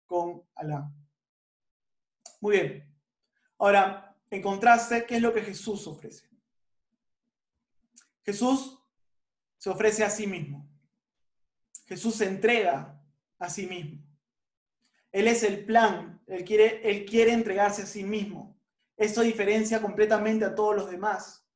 [0.05, 0.91] con Alá.
[2.41, 2.95] Muy bien.
[3.59, 6.29] Ahora, en contraste, ¿qué es lo que Jesús ofrece?
[8.25, 8.79] Jesús
[9.57, 10.69] se ofrece a sí mismo.
[11.87, 13.01] Jesús se entrega
[13.39, 14.03] a sí mismo.
[15.13, 18.61] Él es el plan, él quiere, él quiere entregarse a sí mismo.
[18.97, 21.47] Esto diferencia completamente a todos los demás.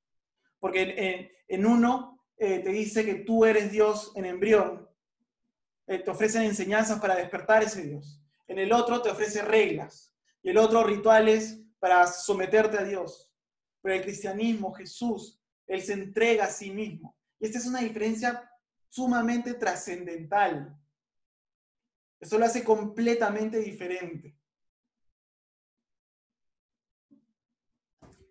[0.58, 4.88] Porque en, uno eh, te dice que tú eres Dios en embrión.
[5.86, 8.22] Eh, te ofrecen enseñanzas para despertar ese Dios.
[8.46, 10.14] En el otro te ofrece reglas.
[10.42, 13.32] Y el otro rituales para someterte a Dios.
[13.82, 17.16] Pero el cristianismo, Jesús, Él se entrega a sí mismo.
[17.38, 18.49] Y esta es una diferencia
[18.90, 20.76] sumamente trascendental.
[22.20, 24.36] Eso lo hace completamente diferente.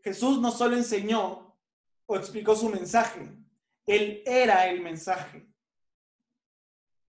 [0.04, 1.58] Jesús no solo enseñó
[2.06, 3.32] o explicó su mensaje,
[3.86, 5.48] Él era el mensaje.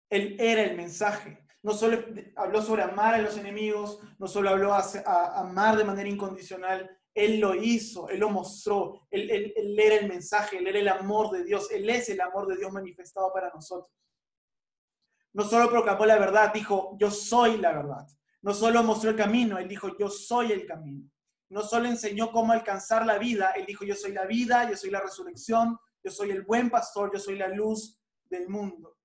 [0.10, 1.46] Él era el mensaje.
[1.62, 2.04] No solo
[2.36, 7.40] habló sobre amar a los enemigos, no solo habló a, amar de manera incondicional, él
[7.40, 11.72] lo hizo, Él lo mostró, él, era el mensaje, Él era el amor de Dios,
[11.72, 13.92] Él es el amor de Dios manifestado para nosotros.
[15.34, 18.08] No solo proclamó la verdad, dijo, yo soy la verdad.
[18.44, 21.10] No solo mostró el camino, Él dijo, yo soy el camino.
[21.50, 24.92] No solo enseñó cómo alcanzar la vida, Él dijo, yo soy la vida, yo soy
[24.92, 28.96] la resurrección, yo soy el buen pastor, yo soy la luz del mundo.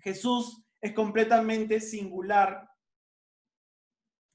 [0.00, 2.68] Jesús es completamente singular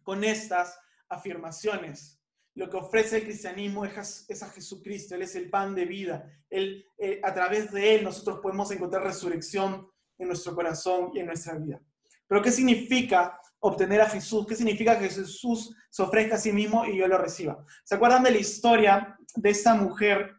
[0.04, 0.80] con estas
[1.10, 2.21] afirmaciones
[2.56, 6.30] lo que ofrece el cristianismo es, a Jesucristo, Él es el pan de vida.
[6.50, 11.28] Él, eh, a través de Él nosotros podemos encontrar resurrección en nuestro corazón y en
[11.28, 11.82] nuestra vida.
[12.28, 14.46] Pero ¿qué significa obtener a Jesús?
[14.48, 17.64] ¿Qué significa que Jesús se ofrezca a sí mismo y yo lo reciba?
[17.84, 20.36] ¿Se acuerdan de la historia de esta mujer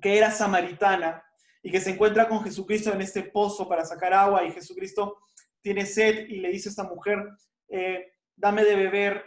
[0.00, 1.22] que era samaritana
[1.62, 5.18] y que se encuentra con Jesucristo en este pozo para sacar agua y Jesucristo
[5.60, 7.24] tiene sed y le dice a esta mujer,
[7.68, 9.24] eh, dame de beber?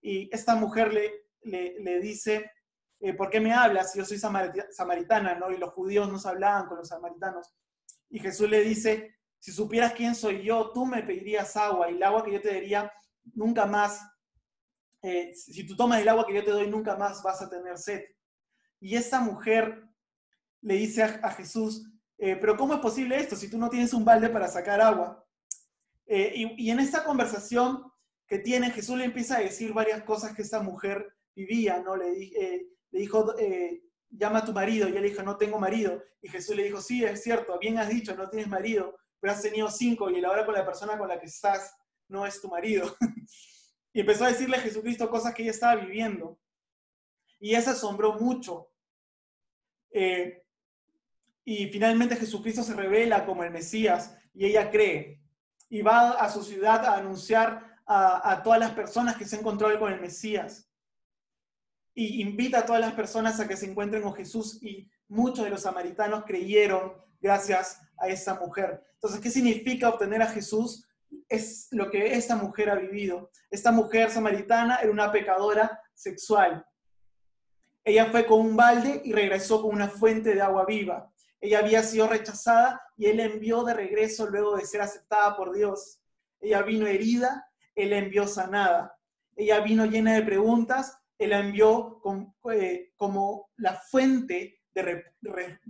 [0.00, 2.50] Y esta mujer le, le, dice,
[3.00, 3.94] eh, ¿por qué me hablas?
[3.94, 5.50] Yo soy samaritana, ¿no?
[5.50, 7.54] Y los judíos no hablaban con los samaritanos.
[8.10, 12.02] Y Jesús le dice, si supieras quién soy yo, tú me pedirías agua y el
[12.02, 12.92] agua que yo te daría
[13.34, 14.00] nunca más,
[15.02, 17.76] eh, si tú tomas el agua que yo te doy, nunca más vas a tener
[17.76, 18.02] sed.
[18.80, 19.82] Y esta mujer
[20.62, 24.04] le dice a, Jesús, eh, pero ¿cómo es posible esto si tú no tienes un
[24.04, 25.20] balde para sacar agua?
[26.06, 27.82] y, y, en esta conversación
[28.26, 31.96] que tiene, Jesús le empieza a decir varias cosas que esta mujer vivía, ¿no?
[31.96, 36.02] Le, eh, le dijo, eh, llama a tu marido, y él dijo, no tengo marido.
[36.22, 39.42] Y Jesús le dijo, sí, es cierto, bien has dicho, no tienes marido, pero has
[39.42, 41.74] tenido cinco y ahora con la persona con la que estás
[42.08, 42.94] no es tu marido.
[43.92, 46.38] y empezó a decirle a Jesucristo cosas que ella estaba viviendo.
[47.40, 48.70] Y ella asombró mucho.
[49.90, 50.42] Eh,
[51.44, 55.20] y finalmente Jesucristo se revela como el Mesías y ella cree.
[55.68, 59.78] Y va a su ciudad a anunciar a, a todas las personas que se encontró
[59.78, 60.70] con el Mesías
[61.94, 65.50] y invita a todas las personas a que se encuentren con Jesús y muchos de
[65.50, 68.82] los samaritanos creyeron gracias a esta mujer.
[68.94, 70.86] Entonces, ¿qué significa obtener a Jesús?
[71.28, 73.30] Es lo que esta mujer ha vivido.
[73.50, 76.66] Esta mujer samaritana era una pecadora sexual.
[77.84, 81.12] Ella fue con un balde y regresó con una fuente de agua viva.
[81.40, 86.00] Ella había sido rechazada y él envió de regreso luego de ser aceptada por Dios.
[86.40, 88.98] Ella vino herida, él envió sanada.
[89.36, 92.02] Ella vino llena de preguntas Él la envió
[92.52, 95.08] eh, como la fuente de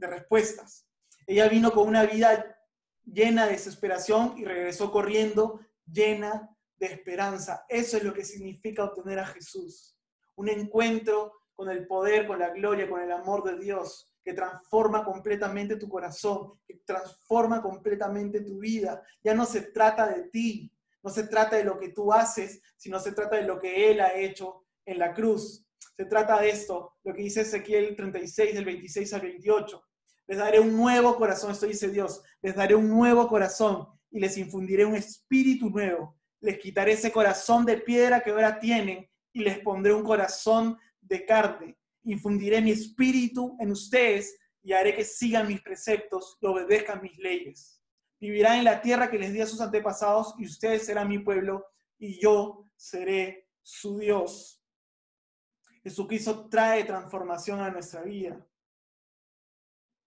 [0.01, 0.89] respuestas.
[1.27, 2.59] Ella vino con una vida
[3.05, 7.65] llena de desesperación y regresó corriendo llena de esperanza.
[7.69, 9.97] Eso es lo que significa obtener a Jesús.
[10.35, 15.05] Un encuentro con el poder, con la gloria, con el amor de Dios, que transforma
[15.05, 19.05] completamente tu corazón, que transforma completamente tu vida.
[19.23, 22.99] Ya no se trata de ti, no se trata de lo que tú haces, sino
[22.99, 25.67] se trata de lo que Él ha hecho en la cruz.
[25.97, 29.83] Se trata de esto, lo que dice Ezequiel 36, del 26 al 28.
[30.27, 34.37] Les daré un nuevo corazón, esto dice Dios, les daré un nuevo corazón y les
[34.39, 36.19] infundiré un espíritu nuevo.
[36.41, 41.25] Les quitaré ese corazón de piedra que ahora tienen y les pondré un corazón de
[41.27, 41.77] carne.
[42.05, 47.83] Infundiré mi espíritu en ustedes y haré que sigan mis preceptos y obedezcan mis leyes.
[48.19, 51.67] Vivirán en la tierra que les di a sus antepasados y ustedes serán mi pueblo
[51.99, 54.64] y yo seré su Dios.
[55.85, 58.45] Jesucristo trae transformación a nuestra vida.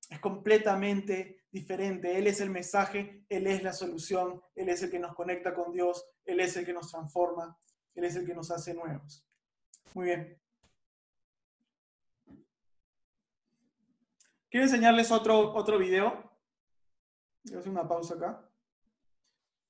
[0.10, 2.18] Es completamente diferente.
[2.18, 5.72] Él es el mensaje, Él es la solución, Él es el que nos conecta con
[5.72, 7.56] Dios, Él es el que nos transforma,
[7.94, 9.24] Él es el que nos hace nuevos.
[9.94, 10.42] Muy bien.
[14.50, 16.28] Quiero enseñarles otro, otro video.
[17.44, 18.50] Voy a hacer una pausa acá.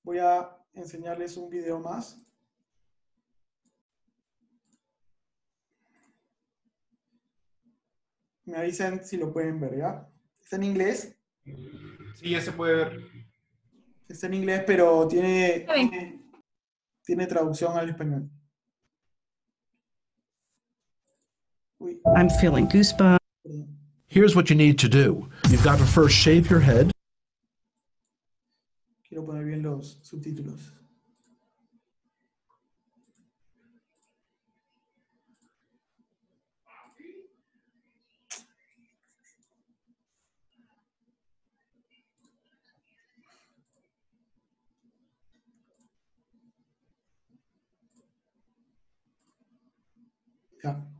[0.04, 2.27] Voy a enseñarles un video más.
[8.48, 10.10] Me avisan si lo pueden ver, ¿ya?
[10.42, 11.14] Está en inglés.
[12.16, 13.02] Sí, ya se puede ver.
[14.08, 16.22] Está en inglés, pero tiene, tiene,
[17.04, 18.30] tiene traducción al español.
[21.80, 23.20] Uy, I'm feeling goosebumps.
[24.08, 25.30] Here's what you need to do.
[25.50, 26.90] You've got to first shave your head.
[29.10, 30.72] Quiero poner bien los subtítulos.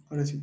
[0.10, 0.42] Ahora sí.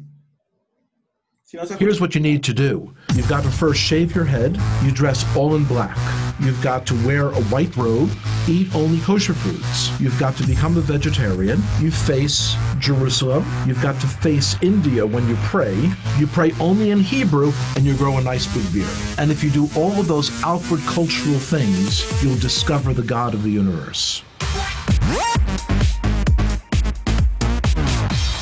[1.79, 2.93] Here's what you need to do.
[3.15, 4.59] You've got to first shave your head.
[4.83, 5.97] You dress all in black.
[6.41, 8.11] You've got to wear a white robe.
[8.49, 10.01] Eat only kosher foods.
[10.01, 11.63] You've got to become a vegetarian.
[11.79, 13.45] You face Jerusalem.
[13.69, 15.77] You've got to face India when you pray.
[16.19, 18.91] You pray only in Hebrew and you grow a nice big beard.
[19.19, 23.45] And if you do all of those outward cultural things, you'll discover the God of
[23.45, 24.23] the universe.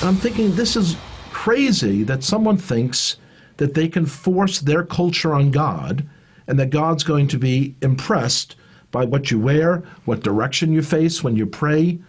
[0.03, 0.96] And I'm thinking this is
[1.30, 3.18] crazy that someone thinks
[3.59, 6.05] that they can force their culture on God
[6.48, 8.57] and that God's going to be impressed
[8.90, 12.00] by what you wear, what direction you face when you pray,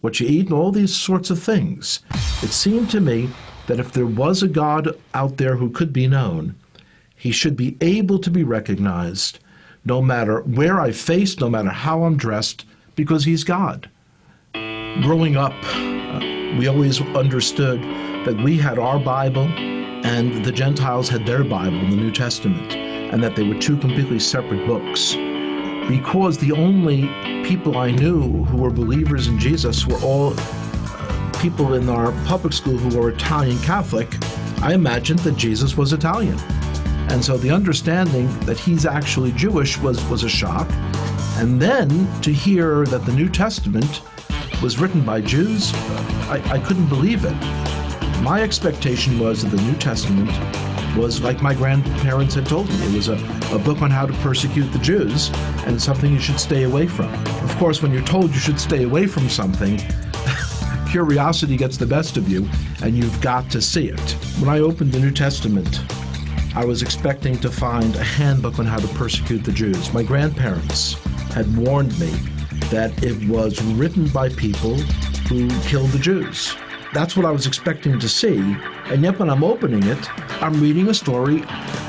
[0.00, 2.00] what you eat, and all these sorts of things.
[2.42, 3.30] It seemed to me
[3.68, 6.56] that if there was a God out there who could be known,
[7.14, 9.38] he should be able to be recognized
[9.84, 12.64] no matter where I face, no matter how I'm dressed,
[12.96, 13.88] because he's God.
[14.52, 17.82] Growing up, uh, we always understood
[18.24, 19.46] that we had our Bible
[20.06, 24.18] and the Gentiles had their Bible, the New Testament, and that they were two completely
[24.18, 25.14] separate books.
[25.88, 27.08] Because the only
[27.44, 32.52] people I knew who were believers in Jesus were all uh, people in our public
[32.52, 34.16] school who were Italian Catholic,
[34.62, 36.38] I imagined that Jesus was Italian.
[37.10, 40.68] And so the understanding that he's actually Jewish was, was a shock.
[41.38, 41.88] And then
[42.22, 44.02] to hear that the New Testament
[44.62, 45.72] was written by Jews,
[46.28, 47.36] I, I couldn't believe it.
[48.22, 50.30] My expectation was that the New Testament
[50.96, 52.74] was like my grandparents had told me.
[52.86, 53.16] It was a,
[53.52, 55.30] a book on how to persecute the Jews
[55.66, 57.12] and something you should stay away from.
[57.44, 59.78] Of course, when you're told you should stay away from something,
[60.90, 62.48] curiosity gets the best of you
[62.82, 64.12] and you've got to see it.
[64.40, 65.82] When I opened the New Testament,
[66.56, 69.92] I was expecting to find a handbook on how to persecute the Jews.
[69.92, 70.94] My grandparents
[71.34, 72.18] had warned me
[72.70, 74.76] that it was written by people
[75.28, 76.54] who killed the Jews.
[76.92, 78.38] That's what I was expecting to see,
[78.86, 80.10] and yet when I'm opening it,
[80.42, 81.44] I'm reading a story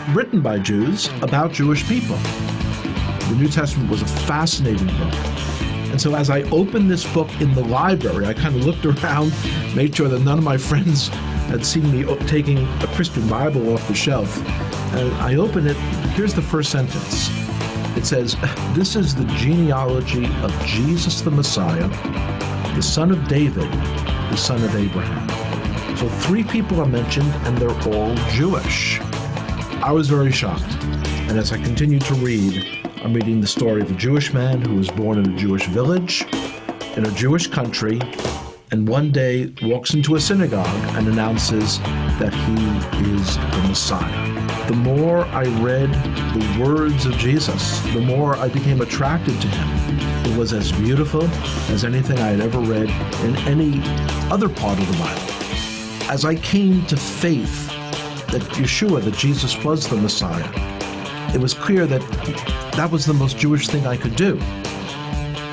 [0.09, 2.17] written by Jews about Jewish people.
[2.17, 5.13] The New Testament was a fascinating book.
[5.91, 9.33] And so as I opened this book in the library, I kind of looked around,
[9.75, 11.07] made sure that none of my friends
[11.47, 14.37] had seen me taking a Christian Bible off the shelf.
[14.93, 15.77] And I open it,
[16.15, 17.46] here's the first sentence.
[17.97, 18.37] It says,
[18.75, 21.87] This is the genealogy of Jesus the Messiah,
[22.75, 25.97] the son of David, the son of Abraham.
[25.97, 28.99] So three people are mentioned, and they're all Jewish.
[29.81, 30.71] I was very shocked.
[31.27, 34.75] And as I continued to read, I'm reading the story of a Jewish man who
[34.75, 36.21] was born in a Jewish village,
[36.95, 37.99] in a Jewish country,
[38.69, 41.79] and one day walks into a synagogue and announces
[42.19, 44.36] that he is the Messiah.
[44.67, 45.93] The more I read
[46.33, 49.99] the words of Jesus, the more I became attracted to him.
[50.29, 51.23] It was as beautiful
[51.71, 52.89] as anything I had ever read
[53.23, 53.81] in any
[54.29, 56.11] other part of the Bible.
[56.11, 57.67] As I came to faith
[58.27, 60.49] that Yeshua, that Jesus was the Messiah,
[61.33, 62.01] it was clear that
[62.73, 64.35] that was the most Jewish thing I could do.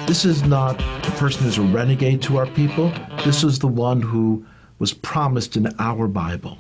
[0.07, 2.93] This is not a person who's a renegade to our people.
[3.25, 4.45] This is the one who
[4.81, 6.59] was promised in our Bible,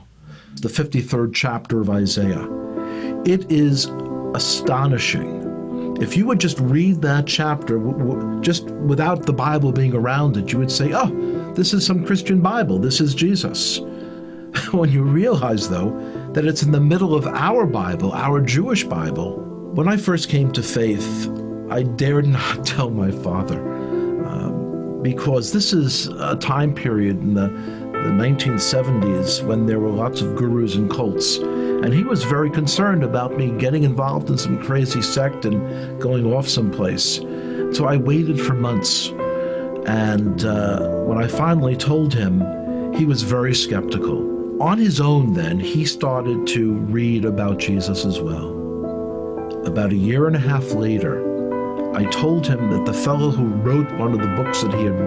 [0.60, 2.48] the 53rd chapter of Isaiah.
[3.24, 3.86] It is
[4.34, 5.42] astonishing.
[6.00, 7.78] If you would just read that chapter,
[8.40, 12.40] just without the Bible being around it, you would say, oh, this is some Christian
[12.40, 12.78] Bible.
[12.78, 13.80] This is Jesus.
[14.72, 15.90] when you realize, though,
[16.32, 19.40] that it's in the middle of our Bible, our Jewish Bible,
[19.74, 21.28] when I first came to faith,
[21.70, 23.60] I dared not tell my father
[24.26, 27.48] um, because this is a time period in the,
[28.04, 31.38] the 1970s when there were lots of gurus and cults.
[31.38, 36.30] And he was very concerned about me getting involved in some crazy sect and going
[36.30, 37.16] off someplace.
[37.72, 39.08] So I waited for months.
[39.86, 44.62] And uh, when I finally told him, he was very skeptical.
[44.62, 48.50] On his own, then, he started to read about Jesus as well.
[49.66, 51.24] About a year and a half later,
[51.96, 54.98] I told him that the fellow who wrote one of the books that he had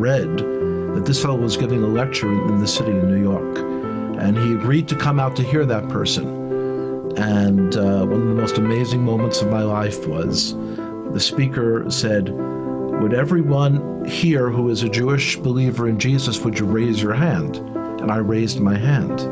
[0.00, 0.61] read,
[0.94, 3.58] that this fellow was giving a lecture in the city of New York.
[4.18, 6.26] And he agreed to come out to hear that person.
[7.16, 10.54] And uh, one of the most amazing moments of my life was
[11.12, 16.66] the speaker said, Would everyone here who is a Jewish believer in Jesus, would you
[16.66, 17.56] raise your hand?
[17.56, 19.28] And I raised my hand.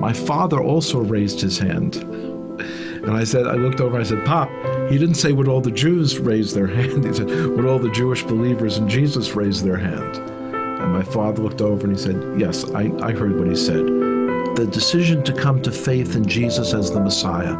[0.00, 1.96] My father also raised his hand.
[1.96, 4.48] And I said, I looked over, I said, Pop,
[4.90, 7.04] he didn't say would all the Jews raise their hand.
[7.06, 10.33] He said, would all the Jewish believers in Jesus raise their hand?
[10.94, 13.84] My father looked over and he said, Yes, I, I heard what he said.
[14.54, 17.56] The decision to come to faith in Jesus as the Messiah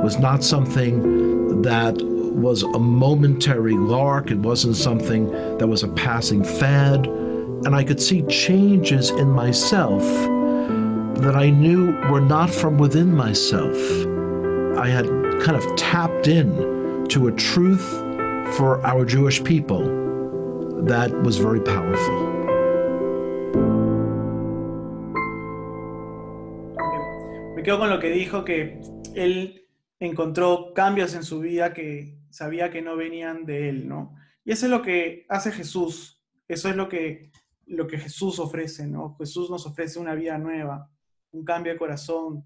[0.00, 4.30] was not something that was a momentary lark.
[4.30, 7.06] It wasn't something that was a passing fad.
[7.66, 10.02] And I could see changes in myself
[11.20, 13.76] that I knew were not from within myself.
[14.78, 15.04] I had
[15.42, 17.86] kind of tapped in to a truth
[18.56, 19.82] for our Jewish people
[20.84, 22.37] that was very powerful.
[27.58, 28.80] Me quedo con lo que dijo que
[29.16, 29.66] él
[29.98, 34.14] encontró cambios en su vida que sabía que no venían de él, ¿no?
[34.44, 37.32] Y eso es lo que hace Jesús, eso es lo que,
[37.66, 39.16] lo que Jesús ofrece, ¿no?
[39.16, 40.88] Jesús nos ofrece una vida nueva,
[41.32, 42.44] un cambio de corazón,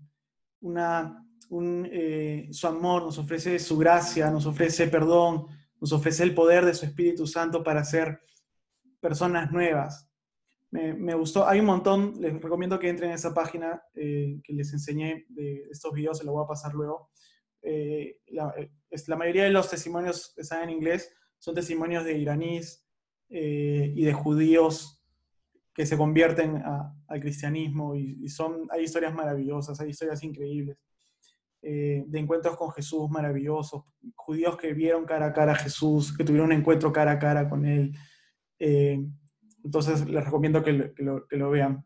[0.63, 1.23] una,
[1.61, 5.45] eh, su amor, nos ofrece su gracia, nos ofrece perdón,
[5.79, 8.23] nos ofrece el poder de su Espíritu Santo para ser
[8.99, 10.09] personas nuevas.
[10.73, 14.73] Me, gustó, hay un montón, les recomiendo que entren en esa página eh, que les
[14.73, 17.11] enseñé de estos videos, se lo voy a pasar luego.
[17.61, 18.55] Eh, la,
[19.07, 22.89] la, mayoría de los testimonios que están en inglés son testimonios de iraníes
[23.29, 25.03] y de judíos
[25.75, 26.63] que se convierten
[27.09, 30.79] al cristianismo y, son, hay historias maravillosas, hay historias increíbles.
[31.65, 33.85] Eh, de encuentros con Jesús maravillosos,
[34.17, 37.49] judíos que vieron cara a cara a Jesús, que tuvieron un encuentro cara a cara
[37.49, 37.93] con Él.
[38.59, 39.01] Eh,
[39.65, 41.85] entonces les recomiendo que lo, vean.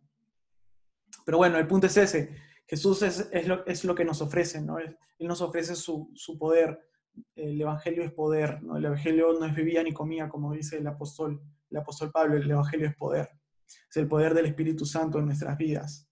[1.24, 2.36] Pero bueno, el punto es ese.
[2.66, 4.78] Jesús es, lo, que nos ofrece, ¿no?
[4.78, 6.88] Él, nos ofrece su, poder.
[7.34, 8.60] El Evangelio es poder.
[8.76, 12.50] El Evangelio no es vivía ni comía, como dice el apóstol, el apóstol Pablo, el
[12.50, 13.30] Evangelio es poder.
[13.66, 16.08] Es el poder del Espíritu Santo en nuestras vidas.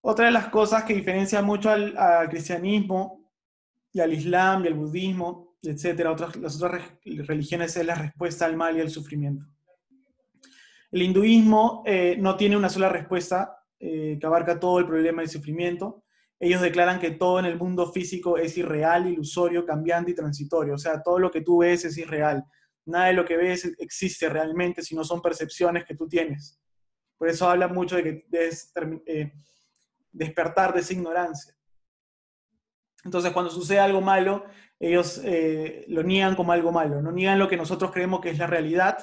[0.00, 1.94] Otra de las cosas que diferencia mucho al,
[2.28, 3.30] cristianismo
[3.92, 8.56] y al islam y al budismo, etcétera, otras, las otras religiones es la respuesta al
[8.56, 9.46] mal y al sufrimiento.
[10.92, 15.30] El hinduismo eh, no tiene una sola respuesta eh, que abarca todo el problema del
[15.30, 16.04] sufrimiento.
[16.38, 20.74] Ellos declaran que todo en el mundo físico es irreal, ilusorio, cambiante y transitorio.
[20.74, 22.44] O sea, todo lo que tú ves es irreal.
[22.84, 26.60] Nada de lo que ves existe realmente, sino son percepciones que tú tienes.
[27.16, 28.26] Por eso habla mucho de
[29.06, 29.32] eh,
[30.10, 31.54] despertar de esa ignorancia.
[33.04, 34.44] Entonces, cuando sucede algo malo,
[34.78, 35.22] ellos
[35.88, 38.98] lo niegan como algo malo, no niegan lo que nosotros creemos que es la realidad.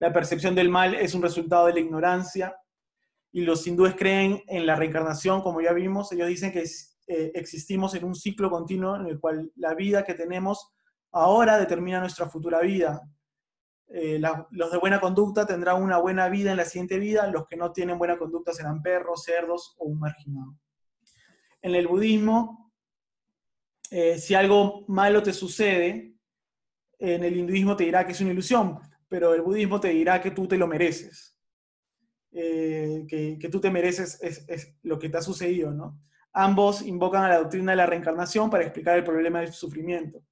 [0.00, 2.56] La percepción del mal es un resultado de la ignorancia.
[3.32, 6.10] Y los hindúes creen en la reencarnación, como ya vimos.
[6.12, 6.64] Ellos dicen que
[7.08, 10.72] eh, existimos en un ciclo continuo en el cual la vida que tenemos
[11.12, 13.02] ahora determina nuestra futura vida.
[13.88, 14.20] Eh,
[14.50, 17.72] los de buena conducta tendrán una buena vida en la siguiente vida, los que no
[17.72, 20.54] tienen buena conducta serán perros, cerdos o un marginado.
[21.62, 22.70] En el budismo,
[23.90, 26.14] eh, si algo malo te sucede,
[26.98, 28.78] en el hinduismo te dirá que es una ilusión,
[29.08, 31.36] pero el budismo te dirá que tú te lo mereces,
[32.32, 36.00] eh, que, tú te mereces es, lo que te ha sucedido, ¿no?
[36.32, 40.22] Ambos invocan a la doctrina de la reencarnación para explicar el problema del sufrimiento.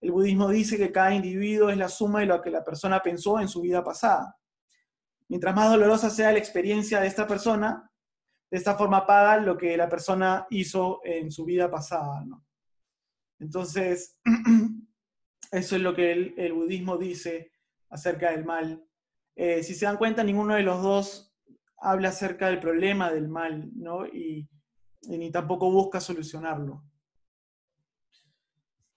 [0.00, 3.40] El budismo dice que cada individuo es la suma de lo que la persona pensó
[3.40, 4.36] en su vida pasada.
[5.28, 7.90] Mientras más dolorosa sea la experiencia de esta persona,
[8.50, 12.24] de esta forma paga lo que la persona hizo en su vida pasada.
[13.38, 14.18] Entonces,
[15.50, 17.52] eso es lo que el, budismo dice
[17.94, 18.84] acerca del mal.
[19.36, 21.32] Eh, si se dan cuenta, ninguno de los dos
[21.78, 24.04] habla acerca del problema del mal, ¿no?
[24.06, 24.48] Y,
[25.06, 26.82] ni tampoco busca solucionarlo.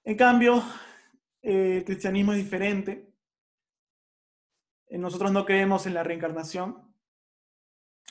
[0.04, 0.64] En cambio,
[1.42, 3.14] eh, el cristianismo es diferente.
[4.88, 6.92] Eh, nosotros no creemos en la reencarnación.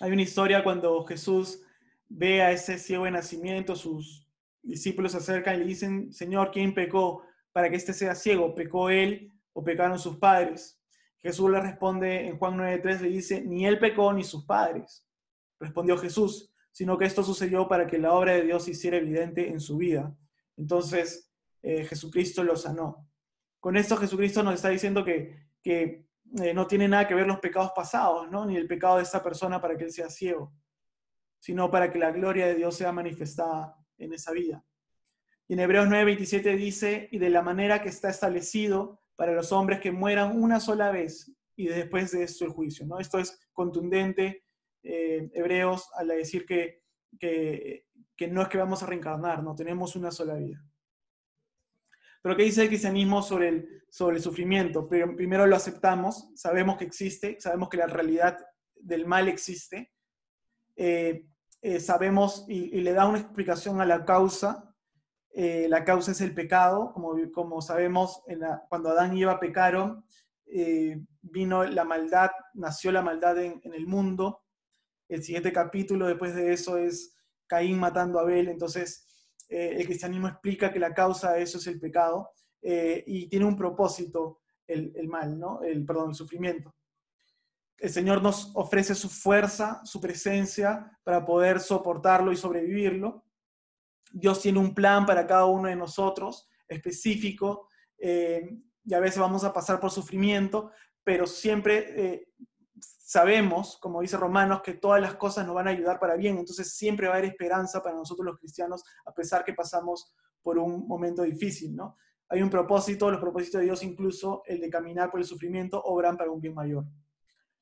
[0.00, 1.62] Hay una historia cuando Jesús
[2.08, 4.28] ve a ese ciego de nacimiento, sus
[4.62, 8.54] discípulos se acercan y le dicen, Señor, ¿quién pecó para que éste sea ciego?
[8.54, 10.75] ¿Pecó él o pecaron sus padres?
[11.26, 15.04] Jesús le responde en Juan 9.3, le dice, ni él pecó ni sus padres.
[15.58, 19.48] Respondió Jesús, sino que esto sucedió para que la obra de Dios se hiciera evidente
[19.48, 20.16] en su vida.
[20.56, 23.10] Entonces eh, Jesucristo lo sanó.
[23.58, 26.06] Con esto Jesucristo nos está diciendo que, que
[26.40, 28.46] eh, no tiene nada que ver los pecados pasados, ¿no?
[28.46, 30.54] ni el pecado de esta persona para que él sea ciego,
[31.40, 34.64] sino para que la gloria de Dios sea manifestada en esa vida.
[35.48, 39.80] Y en Hebreos 9:27 dice, y de la manera que está establecido para los hombres
[39.80, 42.86] que mueran una sola vez y después de esto el juicio.
[42.86, 42.98] ¿no?
[43.00, 44.44] Esto es contundente,
[44.82, 46.82] eh, Hebreos, al decir que,
[47.18, 50.62] que, que no es que vamos a reencarnar, no tenemos una sola vida.
[52.22, 54.88] Pero ¿qué dice el cristianismo sobre el, sobre el sufrimiento?
[54.88, 58.36] Primero lo aceptamos, sabemos que existe, sabemos que la realidad
[58.74, 59.92] del mal existe,
[60.74, 61.24] eh,
[61.62, 64.74] eh, sabemos y, y, le da una explicación a la causa.
[65.38, 68.22] Eh, la causa es el pecado, como, sabemos,
[68.70, 70.02] cuando Adán y Eva pecaron,
[70.46, 74.40] eh, vino la maldad, nació la maldad en, el mundo.
[75.10, 77.14] El siguiente capítulo después de eso es
[77.46, 79.06] Caín matando a Abel, entonces
[79.50, 82.30] eh, el cristianismo explica que la causa de eso es el pecado
[82.62, 85.62] y tiene un propósito el, el, mal, ¿no?
[85.62, 86.74] El, perdón, el sufrimiento.
[87.76, 93.25] El Señor nos ofrece su fuerza, su presencia para poder soportarlo y sobrevivirlo.
[94.12, 99.44] Dios tiene un plan para cada uno de nosotros específico eh, y a veces vamos
[99.44, 100.70] a pasar por sufrimiento,
[101.02, 102.28] pero siempre eh,
[102.78, 106.74] sabemos, como dice Romanos, que todas las cosas nos van a ayudar para bien, entonces
[106.74, 110.86] siempre va a haber esperanza para nosotros los cristianos, a pesar que pasamos por un
[110.86, 111.96] momento difícil, ¿no?
[112.28, 116.16] Hay un propósito, los propósitos de Dios, incluso el de caminar por el sufrimiento, obran
[116.16, 116.84] para un bien mayor.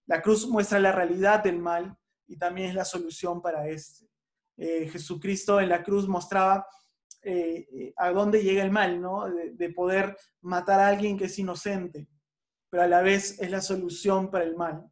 [0.07, 4.07] La cruz muestra la realidad del mal y también es la solución para este.
[4.57, 6.66] Eh, Jesucristo en la cruz mostraba
[7.22, 9.28] eh, a dónde llega el mal, ¿no?
[9.28, 12.09] De, de poder matar a alguien que es inocente,
[12.70, 14.84] pero a la vez es la solución para el mal.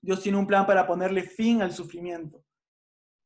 [0.00, 2.44] Dios tiene un plan para ponerle fin al sufrimiento.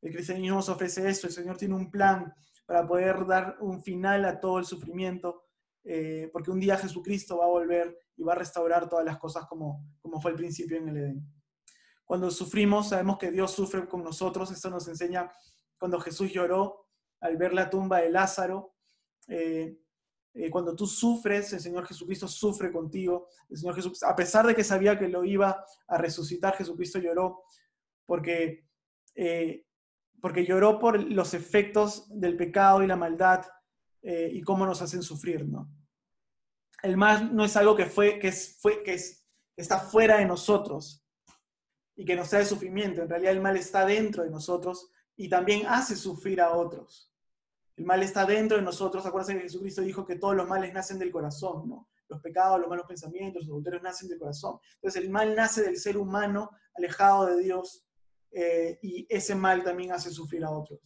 [0.00, 1.26] El cristianismo nos ofrece eso.
[1.26, 2.32] El Señor tiene un plan
[2.66, 5.44] para poder dar un final a todo el sufrimiento,
[5.84, 9.46] eh, porque un día Jesucristo va a volver y va a restaurar todas las cosas
[9.46, 11.41] como, como fue al principio en el Edén.
[12.12, 14.50] Cuando sufrimos, sabemos que Dios sufre con nosotros.
[14.50, 15.32] Esto nos enseña
[15.78, 16.90] cuando Jesús lloró
[17.22, 18.74] al ver la tumba de Lázaro.
[19.28, 19.78] Eh,
[20.34, 23.28] eh, cuando tú sufres, el Señor Jesucristo sufre contigo.
[23.48, 27.44] El Señor Jesús, a pesar de que sabía que lo iba a resucitar, Jesucristo lloró
[28.04, 28.68] porque,
[29.14, 29.64] eh,
[30.20, 33.46] porque lloró por los efectos del pecado y la maldad
[34.02, 35.48] eh, y cómo nos hacen sufrir.
[35.48, 35.66] ¿no?
[36.82, 40.26] El mal no es algo que, fue, que, es, fue, que es, está fuera de
[40.26, 41.01] nosotros
[42.02, 43.00] y que nos trae sufrimiento.
[43.00, 47.12] En realidad el mal está dentro de nosotros y también hace sufrir a otros.
[47.76, 49.06] El mal está dentro de nosotros.
[49.06, 51.88] Acuérdense que Jesucristo dijo que todos los males nacen del corazón, ¿no?
[52.08, 54.58] Los pecados, los malos pensamientos, los adulterios nacen del corazón.
[54.74, 57.86] Entonces el mal nace del ser humano alejado de Dios
[58.32, 60.80] eh, y ese mal también hace sufrir a otros.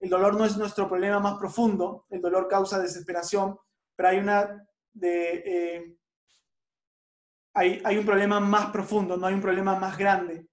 [0.00, 3.58] El dolor no es nuestro problema más profundo, el dolor causa desesperación,
[3.96, 5.96] pero hay una de, eh,
[7.54, 10.47] hay, hay, un problema más profundo, no hay un problema más grande,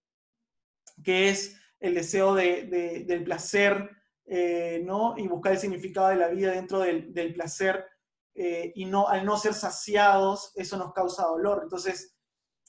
[1.06, 3.90] que es el deseo de, de, del placer
[4.28, 5.14] eh, ¿no?
[5.18, 7.86] y buscar el significado de la vida dentro del, placer
[8.34, 11.62] eh, y no, al no ser saciados, eso nos causa dolor.
[11.62, 12.18] Entonces,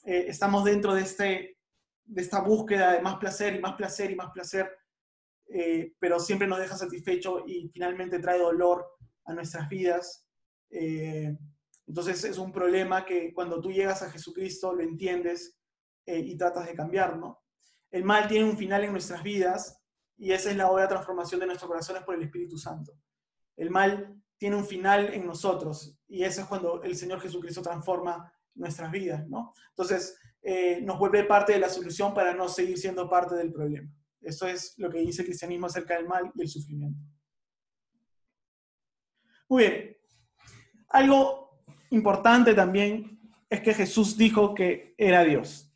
[0.03, 1.57] eh, estamos dentro de, este,
[2.05, 4.71] de esta búsqueda de más placer y más placer y más placer,
[5.99, 8.85] pero siempre nos deja satisfecho y finalmente trae dolor
[9.23, 10.27] a nuestras vidas.
[10.69, 15.57] Entonces, es un problema que cuando tú llegas a Jesucristo lo entiendes
[16.05, 17.46] y tratas de cambiar, ¿no?
[17.91, 19.81] El mal tiene un final en nuestras vidas
[20.17, 22.93] y esa es la obra de transformación de nuestros corazones por el Espíritu Santo.
[23.55, 28.31] El mal tiene un final en nosotros y eso es cuando el Señor Jesucristo transforma
[28.55, 29.53] nuestras vidas, ¿no?
[29.69, 33.91] Entonces, eh, nos vuelve parte de la solución para no seguir siendo parte del problema.
[34.21, 36.99] Eso es lo que dice el cristianismo acerca del mal y el sufrimiento.
[39.49, 39.97] Muy bien.
[40.89, 41.61] Algo
[41.91, 43.19] importante también
[43.49, 45.66] es que Jesús dijo que era Dios.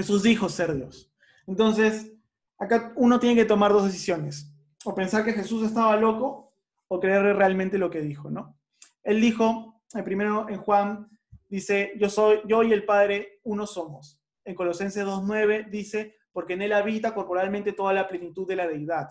[0.00, 1.12] Jesús dijo ser Dios.
[1.46, 2.10] Entonces,
[2.58, 4.50] acá uno tiene que tomar dos decisiones.
[4.86, 6.54] O pensar que Jesús estaba loco
[6.88, 8.58] o creer realmente lo que dijo, ¿no?
[9.02, 11.06] Él dijo, el primero en Juan,
[11.50, 14.18] dice, yo soy, yo y el Padre uno somos.
[14.46, 19.06] En Colosenses 2.9 dice, porque en él habita corporalmente toda la plenitud de la deidad.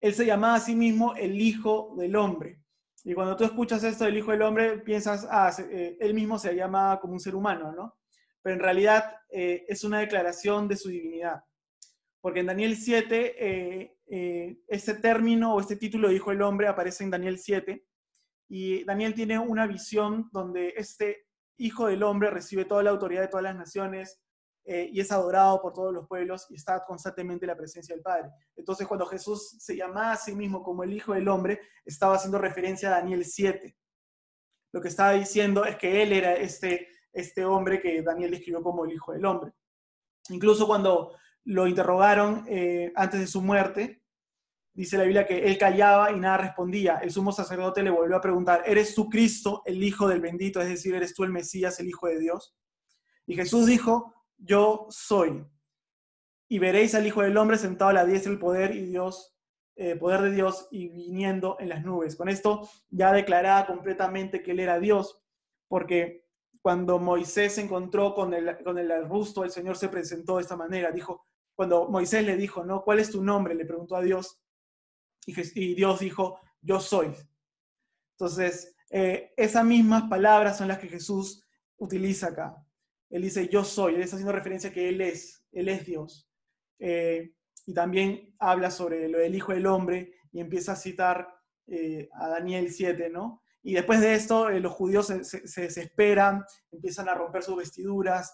[0.00, 2.60] Él se llamaba a sí mismo el Hijo del Hombre.
[3.02, 6.54] Y cuando tú escuchas esto del Hijo del Hombre, piensas, ah, eh, él mismo se
[6.54, 7.96] llama como un ser humano, ¿no?
[8.44, 11.42] Pero en realidad eh, es una declaración de su divinidad.
[12.20, 13.34] Porque en Daniel 7,
[14.06, 17.84] eh, este término o este título de Hijo del Hombre aparece en Daniel 7.
[18.50, 21.26] Y Daniel tiene una visión donde este
[21.56, 24.20] Hijo del Hombre recibe toda la autoridad de todas las naciones,
[24.66, 28.02] eh, y es adorado por todos los pueblos y está constantemente en la presencia del
[28.02, 28.30] Padre.
[28.56, 32.38] Entonces, cuando Jesús se llamaba a sí mismo como el Hijo del Hombre, estaba haciendo
[32.38, 33.76] referencia a Daniel 7.
[34.72, 38.84] Lo que estaba diciendo es que él era este, este hombre que Daniel describió como
[38.84, 39.52] el Hijo del Hombre.
[40.28, 41.12] Incluso cuando
[41.44, 44.02] lo interrogaron eh, antes de su muerte,
[44.72, 46.98] dice la Biblia que él callaba y nada respondía.
[46.98, 50.60] El sumo sacerdote le volvió a preguntar, ¿eres tú Cristo, el Hijo del bendito?
[50.60, 52.56] Es decir, ¿eres tú el Mesías, el Hijo de Dios?
[53.26, 55.46] Y Jesús dijo, yo soy.
[56.48, 59.34] Y veréis al Hijo del Hombre sentado a la diestra del poder y Dios,
[59.76, 62.16] eh, poder de Dios y viniendo en las nubes.
[62.16, 65.22] Con esto ya declaraba completamente que él era Dios,
[65.68, 66.23] porque
[66.64, 70.56] cuando Moisés se encontró con el, con el arbusto, el Señor se presentó de esta
[70.56, 70.90] manera.
[70.90, 72.82] Dijo, cuando Moisés le dijo, ¿no?
[72.82, 73.54] ¿Cuál es tu nombre?
[73.54, 74.40] Le preguntó a Dios.
[75.26, 77.14] Y, Dios dijo, yo soy.
[78.12, 81.46] Entonces, eh, esas mismas palabras son las que Jesús
[81.76, 82.56] utiliza acá.
[83.10, 86.30] Él dice, yo soy, él está haciendo referencia a que Él es, Él es Dios.
[86.78, 87.34] Eh,
[87.66, 91.28] y también habla sobre lo del Hijo del Hombre y empieza a citar
[91.66, 93.42] eh, a Daniel 7, ¿no?
[93.66, 98.32] Y después de esto, eh, los judíos se, desesperan, empiezan a romper sus vestiduras,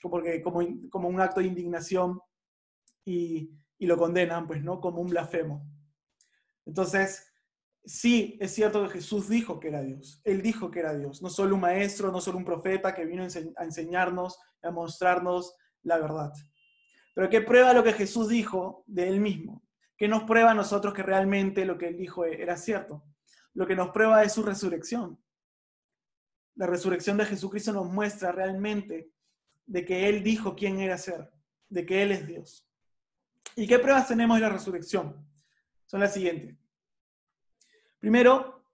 [0.00, 2.20] porque, como, como un acto de indignación,
[3.04, 4.80] y, y lo condenan, pues, ¿no?
[4.80, 5.66] Como un blasfemo.
[6.64, 7.26] Entonces,
[7.84, 10.20] sí, es cierto que Jesús dijo que era Dios.
[10.22, 11.22] Él dijo que era Dios.
[11.22, 15.98] No solo un maestro, no solo un profeta que vino a enseñarnos, a mostrarnos la
[15.98, 16.32] verdad.
[17.14, 19.64] Pero ¿qué prueba lo que Jesús dijo de Él mismo?
[19.96, 23.02] ¿Qué nos prueba a nosotros que realmente lo que Él dijo era cierto?
[23.58, 25.18] Lo que nos prueba es su resurrección.
[26.54, 29.10] La resurrección de Jesucristo nos muestra realmente
[29.66, 31.28] de que Él dijo quién era ser,
[31.68, 32.64] de que Él es Dios.
[33.56, 35.28] ¿Y qué pruebas tenemos de la resurrección?
[35.86, 36.56] Son las siguientes.
[37.98, 38.64] Primero,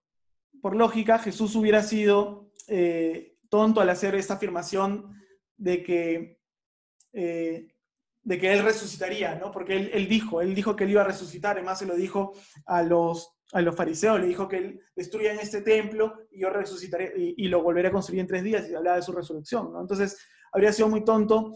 [0.61, 5.19] por lógica, Jesús hubiera sido eh, tonto al hacer esta afirmación
[5.57, 6.39] de que,
[7.11, 7.73] eh,
[8.21, 9.51] de que Él resucitaría, ¿no?
[9.51, 12.33] Porque él, dijo, Él dijo que Él iba a resucitar, además se lo dijo
[12.67, 16.49] a los, a los fariseos, le dijo que Él destruía en este templo y yo
[16.49, 19.81] resucitaré y, lo volveré a construir en tres días y hablaba de su resurrección, ¿no?
[19.81, 20.17] Entonces,
[20.51, 21.53] habría sido muy tonto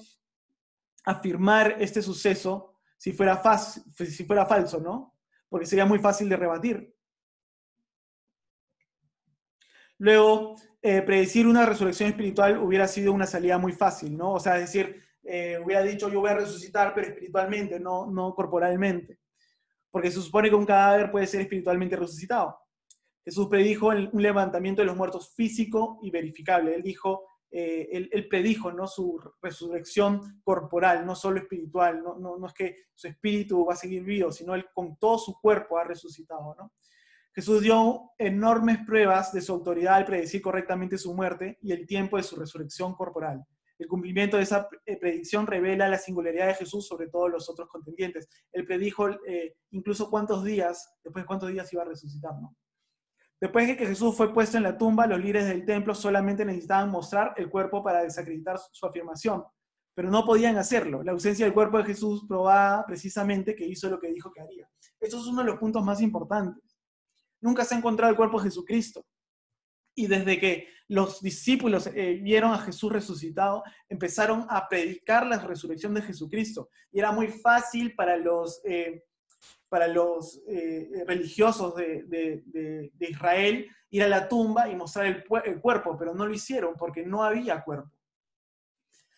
[1.05, 3.41] afirmar este suceso si fuera,
[3.95, 5.15] si fuera falso, ¿no?
[5.47, 6.93] Porque sería muy fácil de rebatir.
[9.97, 14.33] Luego, eh, predecir una resurrección espiritual hubiera sido una salida muy fácil, ¿no?
[14.33, 18.33] O sea, es decir, eh, hubiera dicho yo voy a resucitar, pero espiritualmente, no, no
[18.33, 19.19] corporalmente.
[19.91, 22.57] Porque se supone que un cadáver puede ser espiritualmente resucitado.
[23.23, 26.75] Jesús predijo un levantamiento de los muertos físico y verificable.
[26.75, 28.87] Él dijo, eh, él, predijo ¿no?
[28.87, 32.01] su resurrección corporal, no solo espiritual.
[32.03, 35.39] No, no, es que su espíritu va a seguir vivo, sino él con todo su
[35.39, 36.55] cuerpo ha resucitado.
[36.57, 36.71] ¿no?
[37.33, 42.17] Jesús dio enormes pruebas de su autoridad al predecir correctamente su muerte y el tiempo
[42.17, 43.45] de su resurrección corporal.
[43.79, 47.67] El cumplimiento de esa eh, predicción revela la singularidad de Jesús sobre todos los otros
[47.69, 48.27] contendientes.
[48.51, 52.55] Él predijo eh, incluso cuántos días, después de cuántos días iba a resucitar, ¿no?
[53.41, 56.89] Después de que Jesús fue puesto en la tumba, los líderes del templo solamente necesitaban
[56.89, 59.45] mostrar el cuerpo para desacreditar su afirmación,
[59.95, 61.01] pero no podían hacerlo.
[61.03, 64.69] La ausencia del cuerpo de Jesús probaba precisamente que hizo lo que dijo que haría.
[64.99, 66.69] Eso es uno de los puntos más importantes
[67.41, 69.05] nunca se ha encontrado el cuerpo de Jesucristo.
[69.99, 75.93] Y desde que los discípulos eh, vieron a Jesús resucitado, empezaron a predicar la resurrección
[75.93, 76.69] de Jesucristo.
[76.89, 79.03] Y era muy fácil para los, eh,
[79.67, 85.97] para los eh, religiosos de, Israel ir a la tumba y mostrar el, el cuerpo,
[85.97, 87.91] pero no lo hicieron porque no había cuerpo.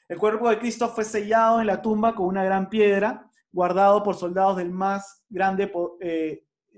[0.10, 4.16] El cuerpo de Cristo fue sellado en la tumba con una gran piedra, guardado por
[4.16, 5.72] soldados del más grande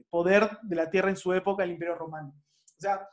[0.10, 2.34] poder de la tierra en su época, el Imperio Romano.
[2.78, 3.08] O sea,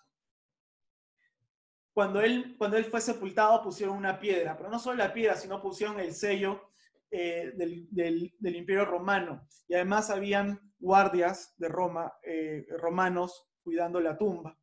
[2.01, 5.61] cuando él, cuando él fue sepultado pusieron una piedra, pero no solo la piedra, sino
[5.61, 6.71] pusieron el sello
[7.11, 9.47] eh, del, Imperio Romano.
[9.69, 14.59] Y además habían guardias de Roma, eh, romanos, cuidando la tumba.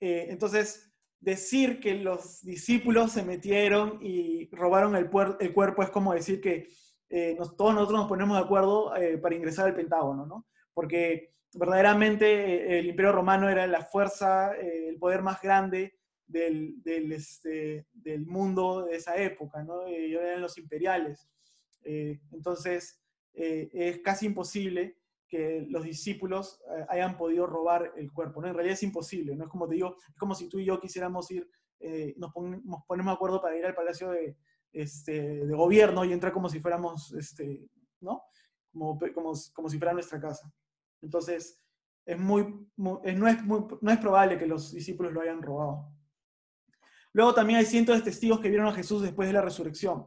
[0.00, 6.40] Eh, entonces, decir que los discípulos se metieron y robaron el, cuerpo es como decir
[6.40, 6.70] que
[7.58, 10.46] todos nosotros nos ponemos de acuerdo para ingresar al Pentágono, ¿no?
[10.72, 15.94] Porque verdaderamente eh, el Imperio Romano era la fuerza, eh, el poder más grande
[16.26, 17.86] del, del, este,
[18.26, 19.86] mundo de esa época, ¿no?
[19.86, 21.28] Ellos eran los imperiales.
[21.84, 23.00] entonces,
[23.34, 24.96] es casi imposible
[25.34, 28.40] que los discípulos eh, hayan podido robar el cuerpo.
[28.40, 28.46] ¿no?
[28.46, 29.44] En realidad es imposible, ¿no?
[29.44, 31.50] Es como te digo, es como si tú y yo quisiéramos ir,
[31.80, 34.36] eh, nos, ponemos de acuerdo para ir al Palacio de,
[34.72, 37.68] este, de Gobierno y entrar como si fuéramos, este,
[38.00, 38.22] ¿no?
[38.72, 40.52] Como, como, como si fuera nuestra casa.
[41.04, 41.62] Entonces,
[42.04, 45.92] es muy, no, es probable que los discípulos lo hayan robado.
[47.12, 50.06] Luego también hay cientos de testigos que vieron a Jesús después de la resurrección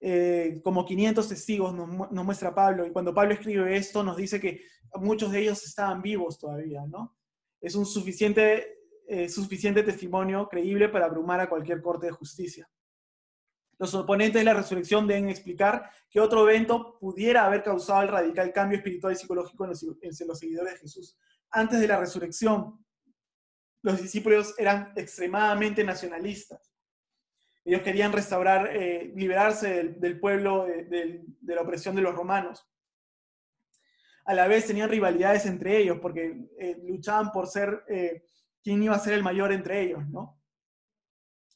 [0.00, 1.88] eh, como 500 testigos nos,
[2.24, 4.62] muestra Pablo, y cuando Pablo escribe esto nos dice que
[4.94, 7.16] muchos de ellos estaban vivos todavía, ¿no?
[7.60, 8.78] Es un suficiente,
[9.08, 12.68] eh, suficiente testimonio creíble para abrumar a cualquier corte de justicia.
[13.78, 18.52] Los oponentes de la resurrección deben explicar que otro evento pudiera haber causado el radical
[18.52, 21.16] cambio espiritual y psicológico en los, seguidores de Jesús.
[21.50, 22.84] Antes de la resurrección,
[23.82, 26.68] los discípulos eran extremadamente nacionalistas
[27.68, 32.66] ellos querían restaurar, eh, liberarse del, pueblo de, la opresión de los romanos.
[34.24, 38.24] A la vez tenían rivalidades entre ellos porque eh, luchaban por ser eh,
[38.62, 40.37] quién iba a ser el mayor entre ellos, ¿no?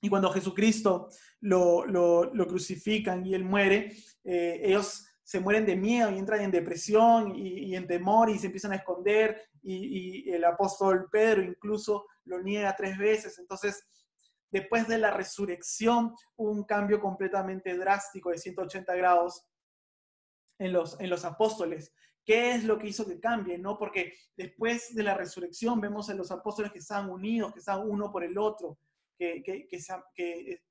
[0.04, 1.08] Y cuando Jesucristo
[1.40, 6.40] lo, lo, lo crucifican y él muere, eh, ellos se mueren de miedo y entran
[6.40, 12.06] en depresión y, en temor y se empiezan a esconder y, el apóstol Pedro incluso
[12.24, 13.38] lo niega tres veces.
[13.38, 13.86] Entonces,
[14.50, 19.46] después de la resurrección un cambio completamente drástico de 180 grados
[20.58, 21.94] en los, en los apóstoles.
[22.24, 23.56] ¿Qué es lo que hizo que cambie?
[23.56, 23.78] ¿no?
[23.78, 28.10] Porque después de la resurrección vemos en los apóstoles que estaban unidos, que estaban uno
[28.12, 28.78] por el otro,
[29.42, 29.68] que,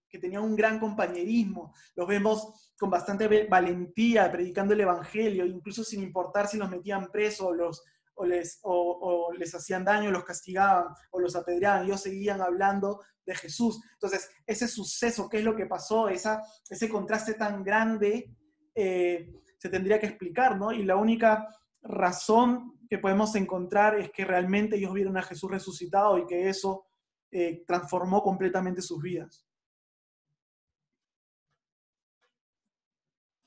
[0.10, 1.74] que, tenían un gran compañerismo.
[1.96, 7.82] Los vemos con bastante valentía predicando el Evangelio, incluso sin importar si los metían presos
[8.16, 11.86] o les, o les hacían daño, los castigaban o los apedreaban.
[11.86, 13.82] Ellos seguían hablando de Jesús.
[13.94, 16.10] Entonces, ese suceso, ¿qué es lo que pasó?
[16.10, 18.36] Esa, ese contraste tan grande
[18.76, 20.72] eh, se tendría que explicar, ¿no?
[20.72, 21.48] Y la única
[21.82, 26.86] razón que podemos encontrar es que realmente ellos vieron a Jesús resucitado y que eso
[27.32, 29.46] eh, transformó completamente sus vidas.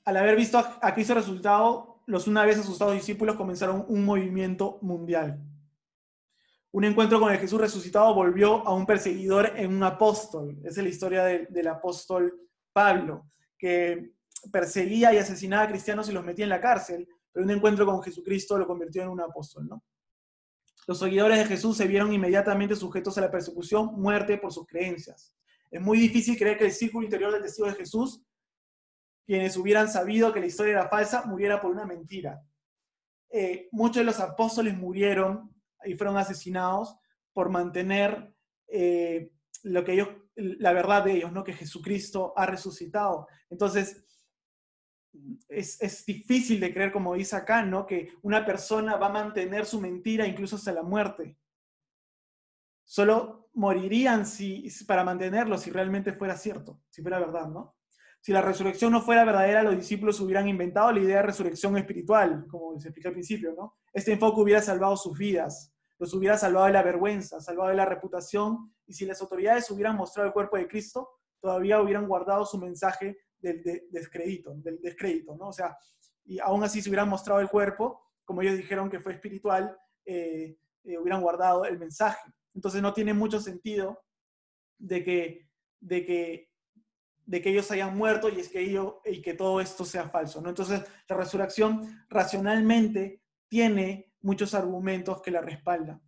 [0.05, 5.41] Al haber visto a Cristo resucitado, los una vez asustados discípulos comenzaron un movimiento mundial.
[6.72, 10.59] Un encuentro con el Jesús resucitado volvió a un perseguidor en un apóstol.
[10.64, 14.12] Esa es la historia de, del apóstol Pablo, que
[14.51, 18.03] perseguía y asesinaba a cristianos y los metía en la cárcel, pero un encuentro con
[18.03, 19.82] Jesucristo lo convirtió en un apóstol, ¿no?
[20.87, 25.35] Los seguidores de Jesús se vieron inmediatamente sujetos a la persecución, muerte por sus creencias.
[25.70, 28.24] Es muy difícil creer que el círculo interior del testigo de Jesús
[29.26, 32.43] quienes hubieran sabido que la historia era falsa, muriera por una mentira.
[33.30, 35.51] Eh, muchos de los apóstoles murieron
[35.85, 36.97] y fueron asesinados
[37.32, 38.35] por mantener
[38.68, 39.32] eh,
[39.62, 41.43] lo que ellos, la verdad de ellos, ¿no?
[41.43, 43.26] que Jesucristo ha resucitado.
[43.51, 44.05] Entonces,
[45.48, 47.86] es, es, difícil de creer, como dice acá, ¿no?
[47.86, 51.36] que una persona va a mantener su mentira incluso hasta la muerte.
[52.84, 57.76] Solo morirían si, para mantenerlo si realmente fuera cierto, si fuera verdad, ¿no?
[58.20, 62.46] Si la resurrección no fuera verdadera, los discípulos hubieran inventado la idea de resurrección espiritual,
[62.48, 63.76] como se explica al principio, ¿no?
[63.92, 67.84] Este enfoque hubiera salvado sus vidas, los hubiera salvado de la vergüenza, salvado de la
[67.84, 71.08] reputación, y si las autoridades hubieran mostrado el cuerpo de Cristo,
[71.40, 75.49] todavía hubieran guardado su mensaje del de, descrédito, del descrédito, ¿no?
[75.49, 75.76] O sea,
[76.24, 79.76] y aún así si hubieran mostrado el cuerpo, como ellos dijeron que fue espiritual,
[80.07, 82.32] eh, eh, hubieran guardado el mensaje.
[82.55, 84.03] Entonces no tiene mucho sentido
[84.78, 85.49] de que,
[85.80, 86.55] de que
[87.26, 90.40] de que ellos hayan muerto y es que ello, y que todo esto sea falso.
[90.40, 90.51] ¿no?
[90.51, 96.03] Entonces, la resurrección racionalmente tiene muchos argumentos que la respaldan.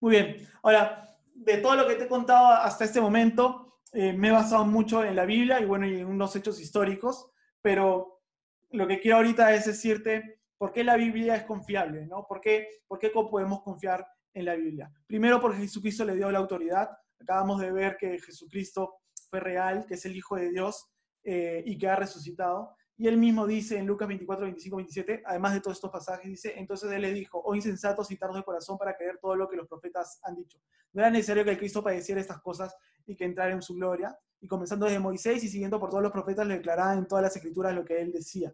[0.00, 4.28] Muy bien, ahora, de todo lo que te he contado hasta este momento, eh, me
[4.28, 7.30] he basado mucho en la Biblia y bueno, en unos hechos históricos,
[7.60, 8.22] pero
[8.70, 12.26] lo que quiero ahorita es decirte por qué la Biblia es confiable, ¿no?
[12.26, 14.90] ¿Por qué, por qué podemos confiar en la Biblia?
[15.06, 16.88] Primero, porque Jesucristo le dio la autoridad,
[17.22, 18.96] Acabamos de ver que Jesucristo
[19.30, 20.90] fue real, que es el Hijo de Dios
[21.22, 22.74] eh, y que ha resucitado.
[22.96, 26.54] Y él mismo dice en Lucas 24, 25, 27, además de todos estos pasajes, dice,
[26.56, 29.56] entonces él le dijo, oh insensatos y tardos de corazón para creer todo lo que
[29.56, 30.58] los profetas han dicho.
[30.92, 32.76] No era necesario que el Cristo padeciera estas cosas
[33.06, 34.16] y que entrara en su gloria.
[34.40, 37.34] Y comenzando desde Moisés y siguiendo por todos los profetas, le declaraban en todas las
[37.34, 38.52] escrituras lo que él decía.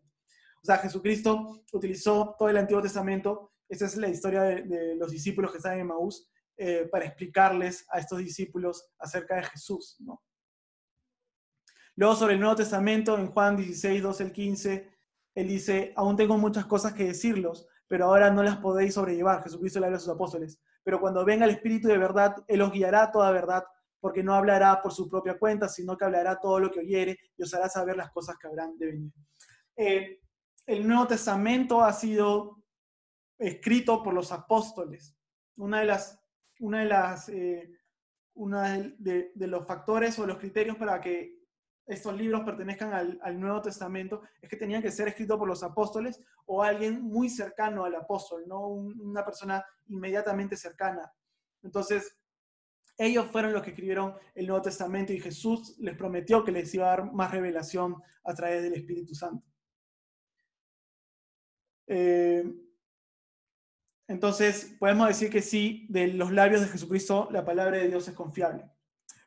[0.63, 5.51] O sea, Jesucristo utilizó todo el Antiguo Testamento, esa es la historia de, los discípulos
[5.51, 9.97] que están en Maús, eh, para explicarles a estos discípulos acerca de Jesús.
[10.01, 10.23] ¿no?
[11.99, 14.89] Luego sobre el Nuevo Testamento, en Juan 16, 12 al 15,
[15.35, 19.43] él dice, aún tengo muchas cosas que decirlos, pero ahora no las podéis sobrellevar.
[19.43, 20.61] Jesucristo le habla a sus apóstoles.
[20.85, 23.65] Pero cuando venga el Espíritu de verdad, Él os guiará toda verdad,
[23.99, 27.43] porque no hablará por su propia cuenta, sino que hablará todo lo que oyere y
[27.43, 29.13] os hará saber las cosas que habrán de venir.
[29.77, 30.21] Eh,
[30.67, 32.63] el Nuevo Testamento ha sido
[33.41, 35.17] escrito por los apóstoles.
[35.57, 36.17] Una de las,
[36.61, 37.73] una de las, eh,
[38.35, 41.38] una de, los factores o los criterios para que
[41.89, 46.23] estos libros pertenezcan al, Nuevo Testamento es que tenían que ser escritos por los apóstoles
[46.45, 51.11] o alguien muy cercano al apóstol, no una persona inmediatamente cercana.
[51.63, 52.15] Entonces,
[52.99, 56.87] ellos fueron los que escribieron el Nuevo Testamento y Jesús les prometió que les iba
[56.87, 59.47] a dar más revelación a través del Espíritu Santo.
[61.87, 62.45] Eh,
[64.09, 68.15] entonces, podemos decir que sí, de los labios de Jesucristo, la palabra de Dios es
[68.15, 68.71] confiable.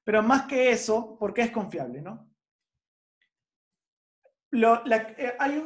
[0.04, 2.02] Pero más que eso, ¿por qué es confiable?
[2.02, 2.31] ¿no?
[4.52, 5.64] Eh, hay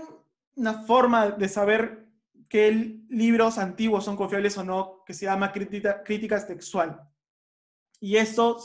[0.55, 2.07] una forma de saber
[2.47, 2.71] qué
[3.09, 6.03] libros antiguos son confiables o no, que se llama crítica,
[6.47, 7.01] textual.
[7.99, 8.59] Y esto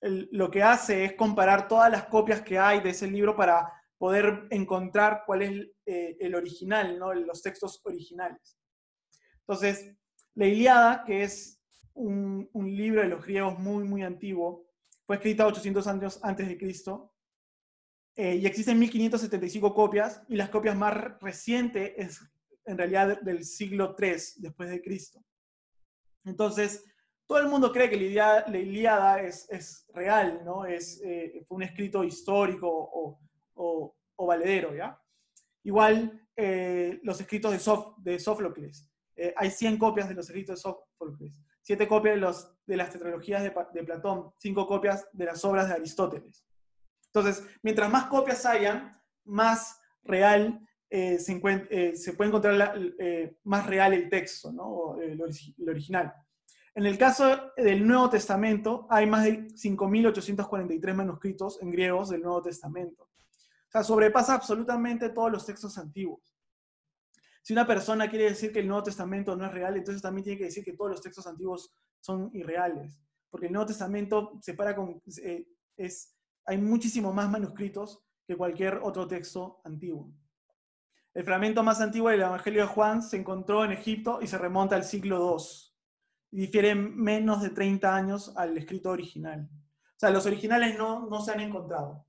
[0.00, 4.46] lo que hace es comparar todas las copias que hay de ese libro para poder
[4.50, 7.12] encontrar cuál es eh, el original, ¿no?
[7.14, 8.58] los textos originales.
[9.40, 9.96] Entonces,
[10.34, 11.60] la Iliada, que es
[11.94, 14.66] un, un libro de los griegos muy, muy antiguo,
[15.06, 17.15] fue escrita 800 años antes de Cristo
[18.18, 22.20] eh, y existen 1575 copias, y las copias más recientes es
[22.64, 25.22] en realidad del siglo III después de Cristo.
[26.24, 26.82] Entonces,
[27.26, 30.64] todo el mundo cree que la Iliada, es, real, ¿no?
[30.64, 33.20] Es, eh, un escrito histórico o,
[33.54, 34.98] o, valedero, ¿ya?
[35.62, 38.90] Igual eh, los escritos de, Sof, de Sófocles.
[39.36, 43.42] hay 100 copias de los escritos de Sófocles, 7 copias de, los, de las tetralogías
[43.42, 46.46] de, de Platón, 5 copias de las obras de Aristóteles.
[47.16, 48.92] Entonces, mientras más copias hayan,
[49.24, 50.60] más real
[50.90, 51.40] eh, se,
[51.70, 55.00] eh, se, puede encontrar eh, más real el texto, ¿no?
[55.00, 55.20] el,
[55.66, 56.12] original.
[56.74, 62.42] En el caso del Nuevo Testamento, hay más de 5.843 manuscritos en griegos del Nuevo
[62.42, 63.04] Testamento.
[63.04, 66.36] O sea, sobrepasa absolutamente todos los textos antiguos.
[67.40, 70.38] Si una persona quiere decir que el Nuevo Testamento no es real, entonces también tiene
[70.38, 73.00] que decir que todos los textos antiguos son irreales.
[73.30, 75.00] Porque el Nuevo Testamento se para con,
[75.76, 76.15] es
[76.46, 80.12] hay muchísimo más manuscritos que cualquier otro texto antiguo.
[81.12, 84.76] El fragmento más antiguo del Evangelio de Juan se encontró en Egipto y se remonta
[84.76, 85.44] al siglo II.
[86.30, 89.48] Difiere menos de 30 años al escrito original.
[89.50, 92.06] O sea, los originales no, no se han encontrado.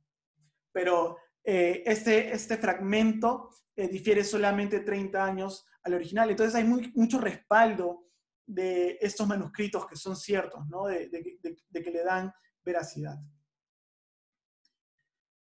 [0.71, 6.29] Pero eh, este, este fragmento eh, difiere solamente 30 años al original.
[6.29, 8.09] Entonces hay mucho respaldo
[8.45, 10.85] de estos manuscritos que son ciertos, ¿no?
[10.87, 11.09] de
[11.71, 12.31] que le dan
[12.63, 13.17] veracidad.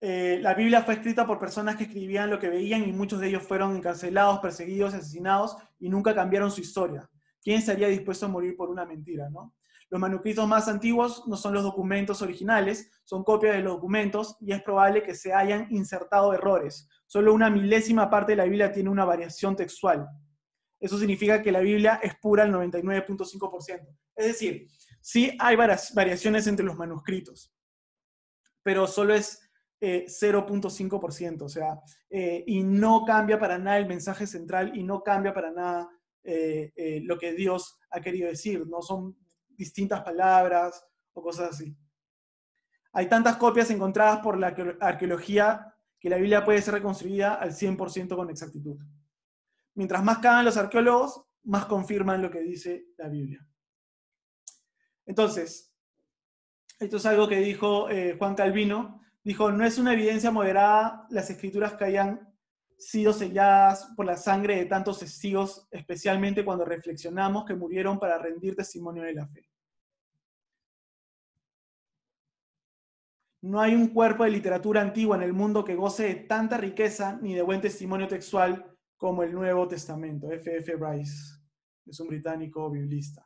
[0.03, 3.29] Eh, la Biblia fue escrita por personas que escribían lo que veían y muchos de
[3.29, 7.09] ellos fueron encarcelados, perseguidos, asesinados y nunca cambiaron su historia.
[7.43, 9.29] ¿Quién estaría dispuesto a morir por una mentira?
[9.29, 9.55] ¿no?
[9.91, 14.53] Los manuscritos más antiguos no son los documentos originales, son copias de los documentos y
[14.53, 16.89] es probable que se hayan insertado errores.
[17.07, 20.09] Solo una milésima parte de la Biblia tiene una variación textual.
[20.79, 23.87] Eso significa que la Biblia es pura al 99.5%.
[24.17, 24.69] Es decir,
[25.01, 27.53] sí hay variaciones entre los manuscritos,
[28.63, 29.50] pero solo es
[29.81, 35.03] 0.5%, eh, o sea, eh, y no cambia para nada el mensaje central y no
[35.03, 35.89] cambia para nada
[36.23, 39.17] eh, lo que Dios ha querido decir, no son
[39.49, 41.75] distintas palabras o cosas así.
[42.93, 48.17] Hay tantas copias encontradas por la arqueología que la Biblia puede ser reconstruida al 100%
[48.17, 48.79] con exactitud.
[49.75, 53.47] Mientras más cagan los arqueólogos, más confirman lo que dice la Biblia.
[55.07, 55.73] Entonces,
[56.79, 57.87] esto es algo que dijo
[58.19, 59.00] Juan Calvino,
[59.31, 62.35] Dijo, no es una evidencia moderada las escrituras que hayan
[62.77, 68.57] sido selladas por la sangre de tantos testigos, especialmente cuando reflexionamos que murieron para rendir
[68.57, 69.49] testimonio de la fe.
[73.43, 77.17] No hay un cuerpo de literatura antigua en el mundo que goce de tanta riqueza
[77.23, 80.29] ni de buen testimonio textual como el Nuevo Testamento.
[80.33, 80.57] F.
[80.57, 80.75] F.
[80.75, 81.41] Bryce
[81.87, 83.25] es un británico biblista.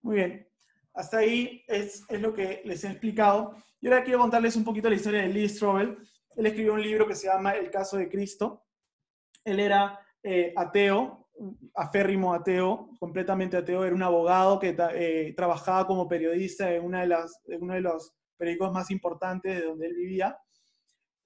[0.00, 0.48] Muy bien,
[0.94, 3.54] hasta ahí es, lo que les he explicado.
[3.80, 5.96] Y ahora quiero contarles un poquito la historia de Lee Strobel.
[6.36, 8.64] Él escribió un libro que se llama El caso de Cristo.
[9.44, 11.28] Él era eh, ateo,
[11.74, 17.06] aférrimo ateo, completamente ateo, era un abogado que eh, trabajaba como periodista en, una de
[17.06, 20.38] las, en uno de los periódicos más importantes de donde él vivía.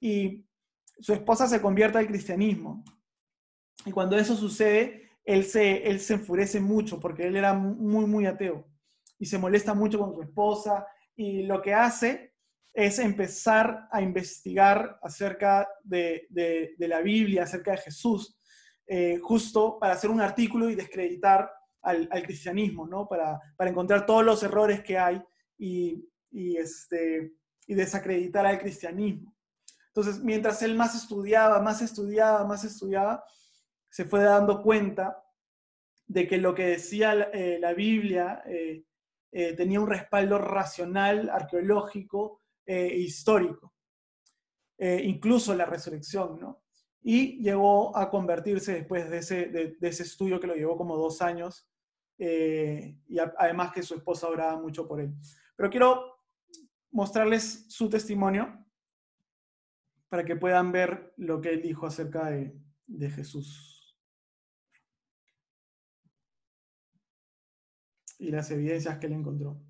[0.01, 0.47] Y
[1.01, 2.85] su esposa se convierte al cristianismo.
[3.85, 8.27] Y cuando eso sucede, él se, él se enfurece mucho porque él era muy, muy
[8.27, 8.69] ateo
[9.19, 10.87] y se molesta mucho con su esposa
[11.17, 12.34] y lo que hace
[12.75, 16.27] es empezar a investigar acerca de,
[16.79, 18.37] la Biblia, acerca de Jesús,
[18.87, 21.51] eh, justo para hacer un artículo y descreditar
[21.83, 23.07] al, cristianismo, ¿no?
[23.07, 25.23] Para, encontrar todos los errores que hay
[25.57, 27.35] y, este,
[27.67, 29.35] y desacreditar al cristianismo.
[29.89, 33.25] Entonces, mientras él más estudiaba, más estudiaba, más estudiaba,
[33.89, 35.23] se fue dando cuenta
[36.07, 38.85] de que lo que decía la, eh, Biblia eh,
[39.31, 43.75] eh, tenía un respaldo racional, arqueológico e histórico,
[44.79, 46.63] incluso la resurrección, ¿no?
[47.03, 51.69] Y llegó a convertirse después de ese, estudio que lo llevó como dos años,
[52.19, 55.13] y además que su esposa oraba mucho por él.
[55.57, 56.15] Pero quiero
[56.91, 58.65] mostrarles su testimonio
[60.09, 62.57] para que puedan ver lo que él dijo acerca de,
[62.87, 63.99] de Jesús.
[68.19, 69.61] Y las evidencias que él encontró.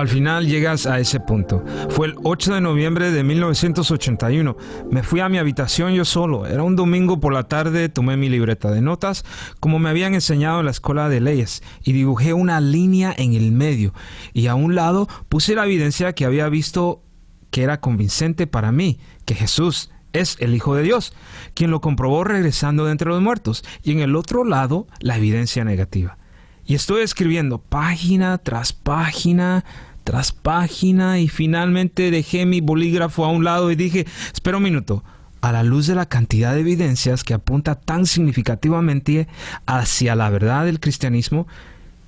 [0.00, 1.62] Al final llegas a ese punto.
[1.90, 4.56] Fue el 8 de noviembre de 1981.
[4.90, 6.46] Me fui a mi habitación yo solo.
[6.46, 9.26] Era un domingo por la tarde, tomé mi libreta de notas,
[9.60, 13.52] como me habían enseñado en la escuela de leyes, y dibujé una línea en el
[13.52, 13.92] medio.
[14.32, 17.02] Y a un lado puse la evidencia que había visto
[17.50, 21.12] que era convincente para mí, que Jesús es el Hijo de Dios,
[21.54, 23.64] quien lo comprobó regresando de entre los muertos.
[23.82, 26.18] Y en el otro lado, la evidencia negativa.
[26.66, 29.64] Y estoy escribiendo página tras página
[30.04, 35.04] tras página y finalmente dejé mi bolígrafo a un lado y dije, espera un minuto,
[35.40, 39.28] a la luz de la cantidad de evidencias que apunta tan significativamente
[39.66, 41.46] hacia la verdad del cristianismo,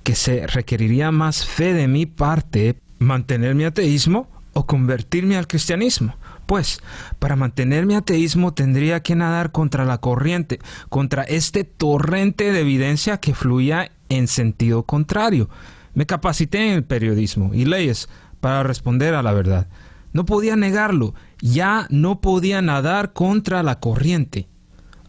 [0.03, 6.15] que se requeriría más fe de mi parte mantener mi ateísmo o convertirme al cristianismo.
[6.45, 6.81] Pues,
[7.19, 13.17] para mantener mi ateísmo tendría que nadar contra la corriente, contra este torrente de evidencia
[13.17, 15.49] que fluía en sentido contrario.
[15.93, 19.67] Me capacité en el periodismo y leyes para responder a la verdad.
[20.11, 24.47] No podía negarlo, ya no podía nadar contra la corriente.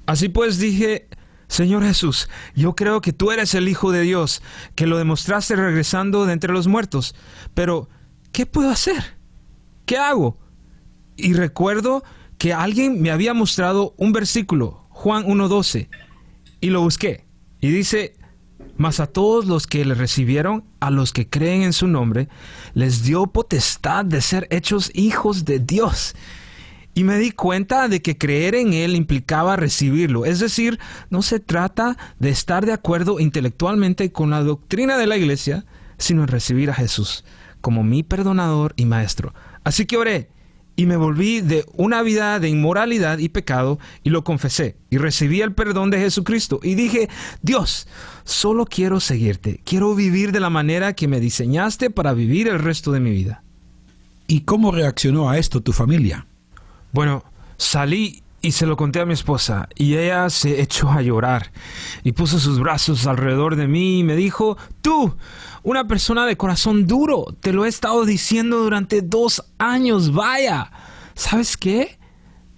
[0.07, 1.09] Así pues dije,
[1.49, 4.43] Señor Jesús, yo creo que tú eres el Hijo de Dios,
[4.75, 7.15] que lo demostraste regresando de entre los muertos,
[7.55, 7.89] pero
[8.33, 9.17] ¿qué puedo hacer?
[9.85, 10.39] ¿Qué hago?
[11.17, 12.05] Y recuerdo
[12.39, 15.89] que alguien me había mostrado un versículo, Juan 1.12,
[16.61, 17.25] y lo busqué.
[17.61, 18.15] Y dice,
[18.77, 22.29] mas a todos los que le recibieron, a los que creen en su nombre,
[22.75, 26.15] les dio potestad de ser hechos hijos de Dios.
[26.97, 30.25] Y me di cuenta de que creer en Él implicaba recibirlo.
[30.25, 30.79] Es decir,
[31.11, 35.65] no se trata de estar de acuerdo intelectualmente con la doctrina de la iglesia,
[35.99, 37.25] sino en recibir a Jesús
[37.65, 39.33] como mi perdonador y maestro.
[39.65, 40.29] Así que oré,
[40.77, 45.41] y me volví de una vida de inmoralidad y pecado y lo confesé y recibí
[45.41, 47.09] el perdón de Jesucristo y dije,
[47.43, 47.87] Dios,
[48.25, 52.91] solo quiero seguirte, quiero vivir de la manera que me diseñaste para vivir el resto
[52.93, 53.43] de mi vida.
[54.27, 56.27] ¿Y cómo reaccionó a esto tu familia?
[56.93, 57.25] Bueno,
[57.57, 61.51] salí y se lo conté a mi esposa y ella se echó a llorar
[62.03, 65.17] y puso sus brazos alrededor de mí y me dijo, tú,
[65.63, 70.71] una persona de corazón duro, te lo he estado diciendo durante dos años, vaya.
[71.15, 71.99] ¿Sabes qué?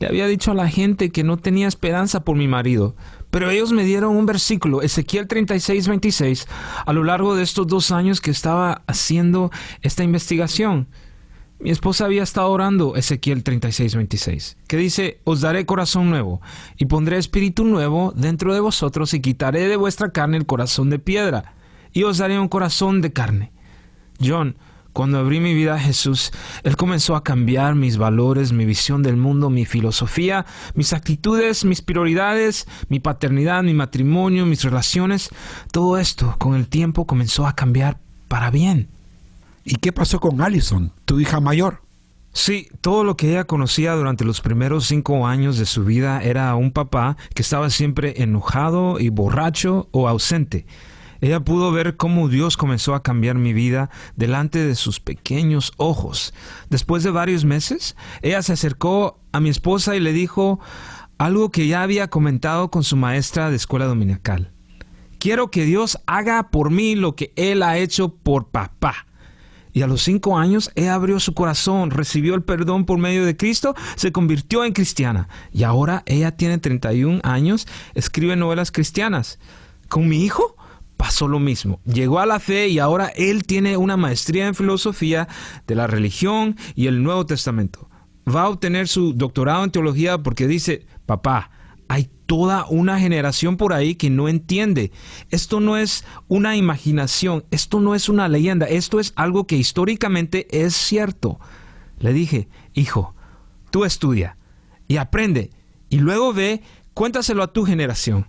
[0.01, 2.97] Le había dicho a la gente que no tenía esperanza por mi marido,
[3.31, 6.49] pero ellos me dieron un versículo, Ezequiel 36, 26,
[6.85, 9.53] a lo largo de estos dos años que estaba haciendo
[9.83, 10.89] esta investigación.
[11.59, 16.43] Mi esposa había estado orando Ezequiel 36, 26, que dice, os daré corazón nuevo,
[16.77, 20.99] y pondré espíritu nuevo dentro de vosotros, y quitaré de vuestra carne el corazón de
[20.99, 21.55] piedra,
[21.95, 23.53] y os daré un corazón de carne.
[24.23, 24.57] John,
[24.93, 26.31] cuando abrí mi vida a Jesús,
[26.63, 31.81] Él comenzó a cambiar mis valores, mi visión del mundo, mi filosofía, mis actitudes, mis
[31.81, 35.31] prioridades, mi paternidad, mi matrimonio, mis relaciones.
[35.73, 38.89] Todo esto con el tiempo comenzó a cambiar para bien.
[39.69, 41.83] ¿Y qué pasó con Allison, tu hija mayor?
[42.33, 46.55] Sí, todo lo que ella conocía durante los primeros cinco años de su vida era
[46.55, 50.67] un papá que estaba siempre enojado y borracho o ausente.
[51.21, 56.33] Ella pudo ver cómo Dios comenzó a cambiar mi vida delante de sus pequeños ojos.
[56.71, 60.61] Después de varios meses, ella se acercó a mi esposa y le dijo,
[61.19, 64.53] algo que ya había comentado con su maestra de escuela dominical.
[65.19, 69.07] Quiero que Dios haga por mí lo que Él ha hecho por papá.
[69.77, 73.37] Y a los cinco años, ella abrió su corazón, recibió el perdón por medio de
[73.37, 75.29] Cristo, se convirtió en cristiana.
[75.53, 79.39] Y ahora ella tiene 31 años, escribe novelas cristianas.
[79.91, 80.57] Con mi hijo
[80.97, 81.79] pasó lo mismo.
[81.85, 85.29] Llegó a la fe y ahora él tiene una maestría en filosofía
[85.67, 87.91] de la religión y el Nuevo Testamento.
[88.27, 91.51] Va a obtener su doctorado en teología porque dice, papá,
[91.89, 94.91] hay toda una generación por ahí que no entiende.
[95.31, 100.47] Esto no es una imaginación, esto no es una leyenda, esto es algo que históricamente
[100.51, 101.39] es cierto.
[101.99, 103.15] Le dije, hijo,
[103.71, 104.37] tú estudia
[104.89, 105.51] y aprende
[105.89, 106.63] y luego ve,
[106.95, 108.27] cuéntaselo a tu generación.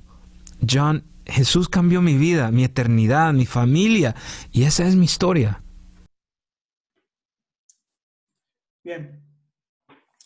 [0.68, 4.16] John, Jesús cambió mi vida, mi eternidad, mi familia
[4.52, 5.64] y esa es mi historia.
[8.84, 9.22] Bien,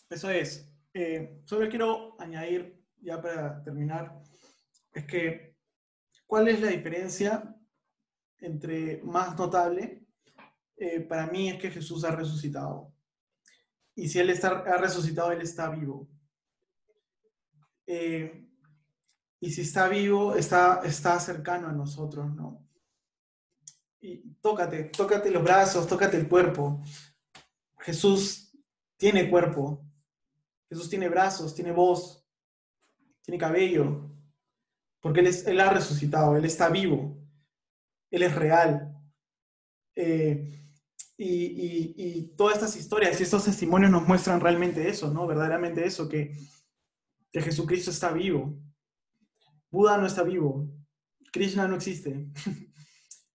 [0.08, 0.68] eso es.
[0.94, 4.22] Eh, solo quiero añadir ya para terminar,
[4.92, 5.56] es que,
[6.26, 7.54] ¿cuál es la diferencia
[8.38, 10.06] entre más notable?
[10.76, 12.92] Eh, para mí es que Jesús ha resucitado.
[13.94, 16.08] Y si Él está, ha resucitado, Él está vivo.
[17.86, 18.48] Eh,
[19.40, 22.66] y si está vivo, está, está cercano a nosotros, ¿no?
[24.00, 26.82] Y tócate, tócate los brazos, tócate el cuerpo.
[27.78, 28.52] Jesús
[28.96, 29.84] tiene cuerpo.
[30.68, 32.21] Jesús tiene brazos, tiene voz,
[33.22, 34.10] tiene cabello,
[35.00, 37.18] porque Él, ha resucitado, Él está vivo,
[38.10, 38.94] Él es real.
[39.96, 40.58] Eh,
[41.18, 45.26] y, todas estas historias y estos testimonios nos muestran realmente eso, ¿no?
[45.26, 46.32] Verdaderamente eso, que,
[47.32, 48.58] Jesucristo está vivo.
[49.70, 50.68] Buda no está vivo,
[51.32, 52.30] Krishna no existe.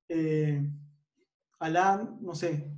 [0.10, 0.70] eh,
[1.60, 2.72] Alá, no sé,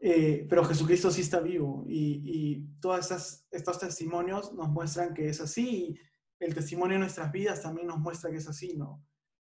[0.00, 5.40] eh, pero Jesucristo sí está vivo y, y todos estos testimonios nos muestran que es
[5.40, 5.98] así
[6.38, 9.04] el testimonio de nuestras vidas también nos muestra que es así, ¿no?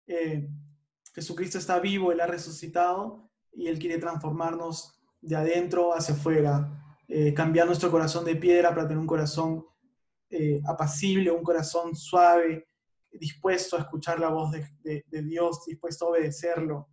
[0.05, 0.49] Eh,
[1.13, 7.33] Jesucristo está vivo, Él ha resucitado y Él quiere transformarnos de adentro hacia afuera, eh,
[7.33, 9.65] cambiar nuestro corazón de piedra para tener un corazón
[10.29, 12.67] eh, apacible, un corazón suave,
[13.11, 16.89] dispuesto a escuchar la voz de, de Dios, dispuesto a obedecerlo.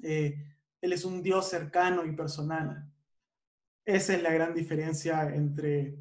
[0.00, 2.90] Él es un Dios cercano y personal.
[3.84, 5.94] Esa es la gran diferencia entre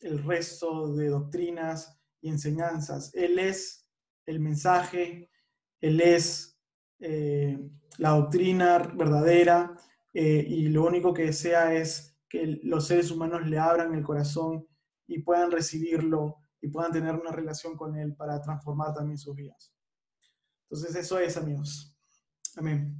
[0.00, 3.14] el resto de doctrinas y enseñanzas.
[3.14, 3.86] Él es
[4.24, 5.30] el mensaje,
[5.78, 6.58] Él es
[6.98, 7.58] eh,
[7.98, 9.76] la doctrina verdadera
[10.14, 14.66] eh, y lo único que desea es que los seres humanos le abran el corazón
[15.06, 19.74] y puedan recibirlo y puedan tener una relación con Él para transformar también sus vidas.
[20.62, 21.94] Entonces eso es, amigos.
[22.56, 22.98] Amén.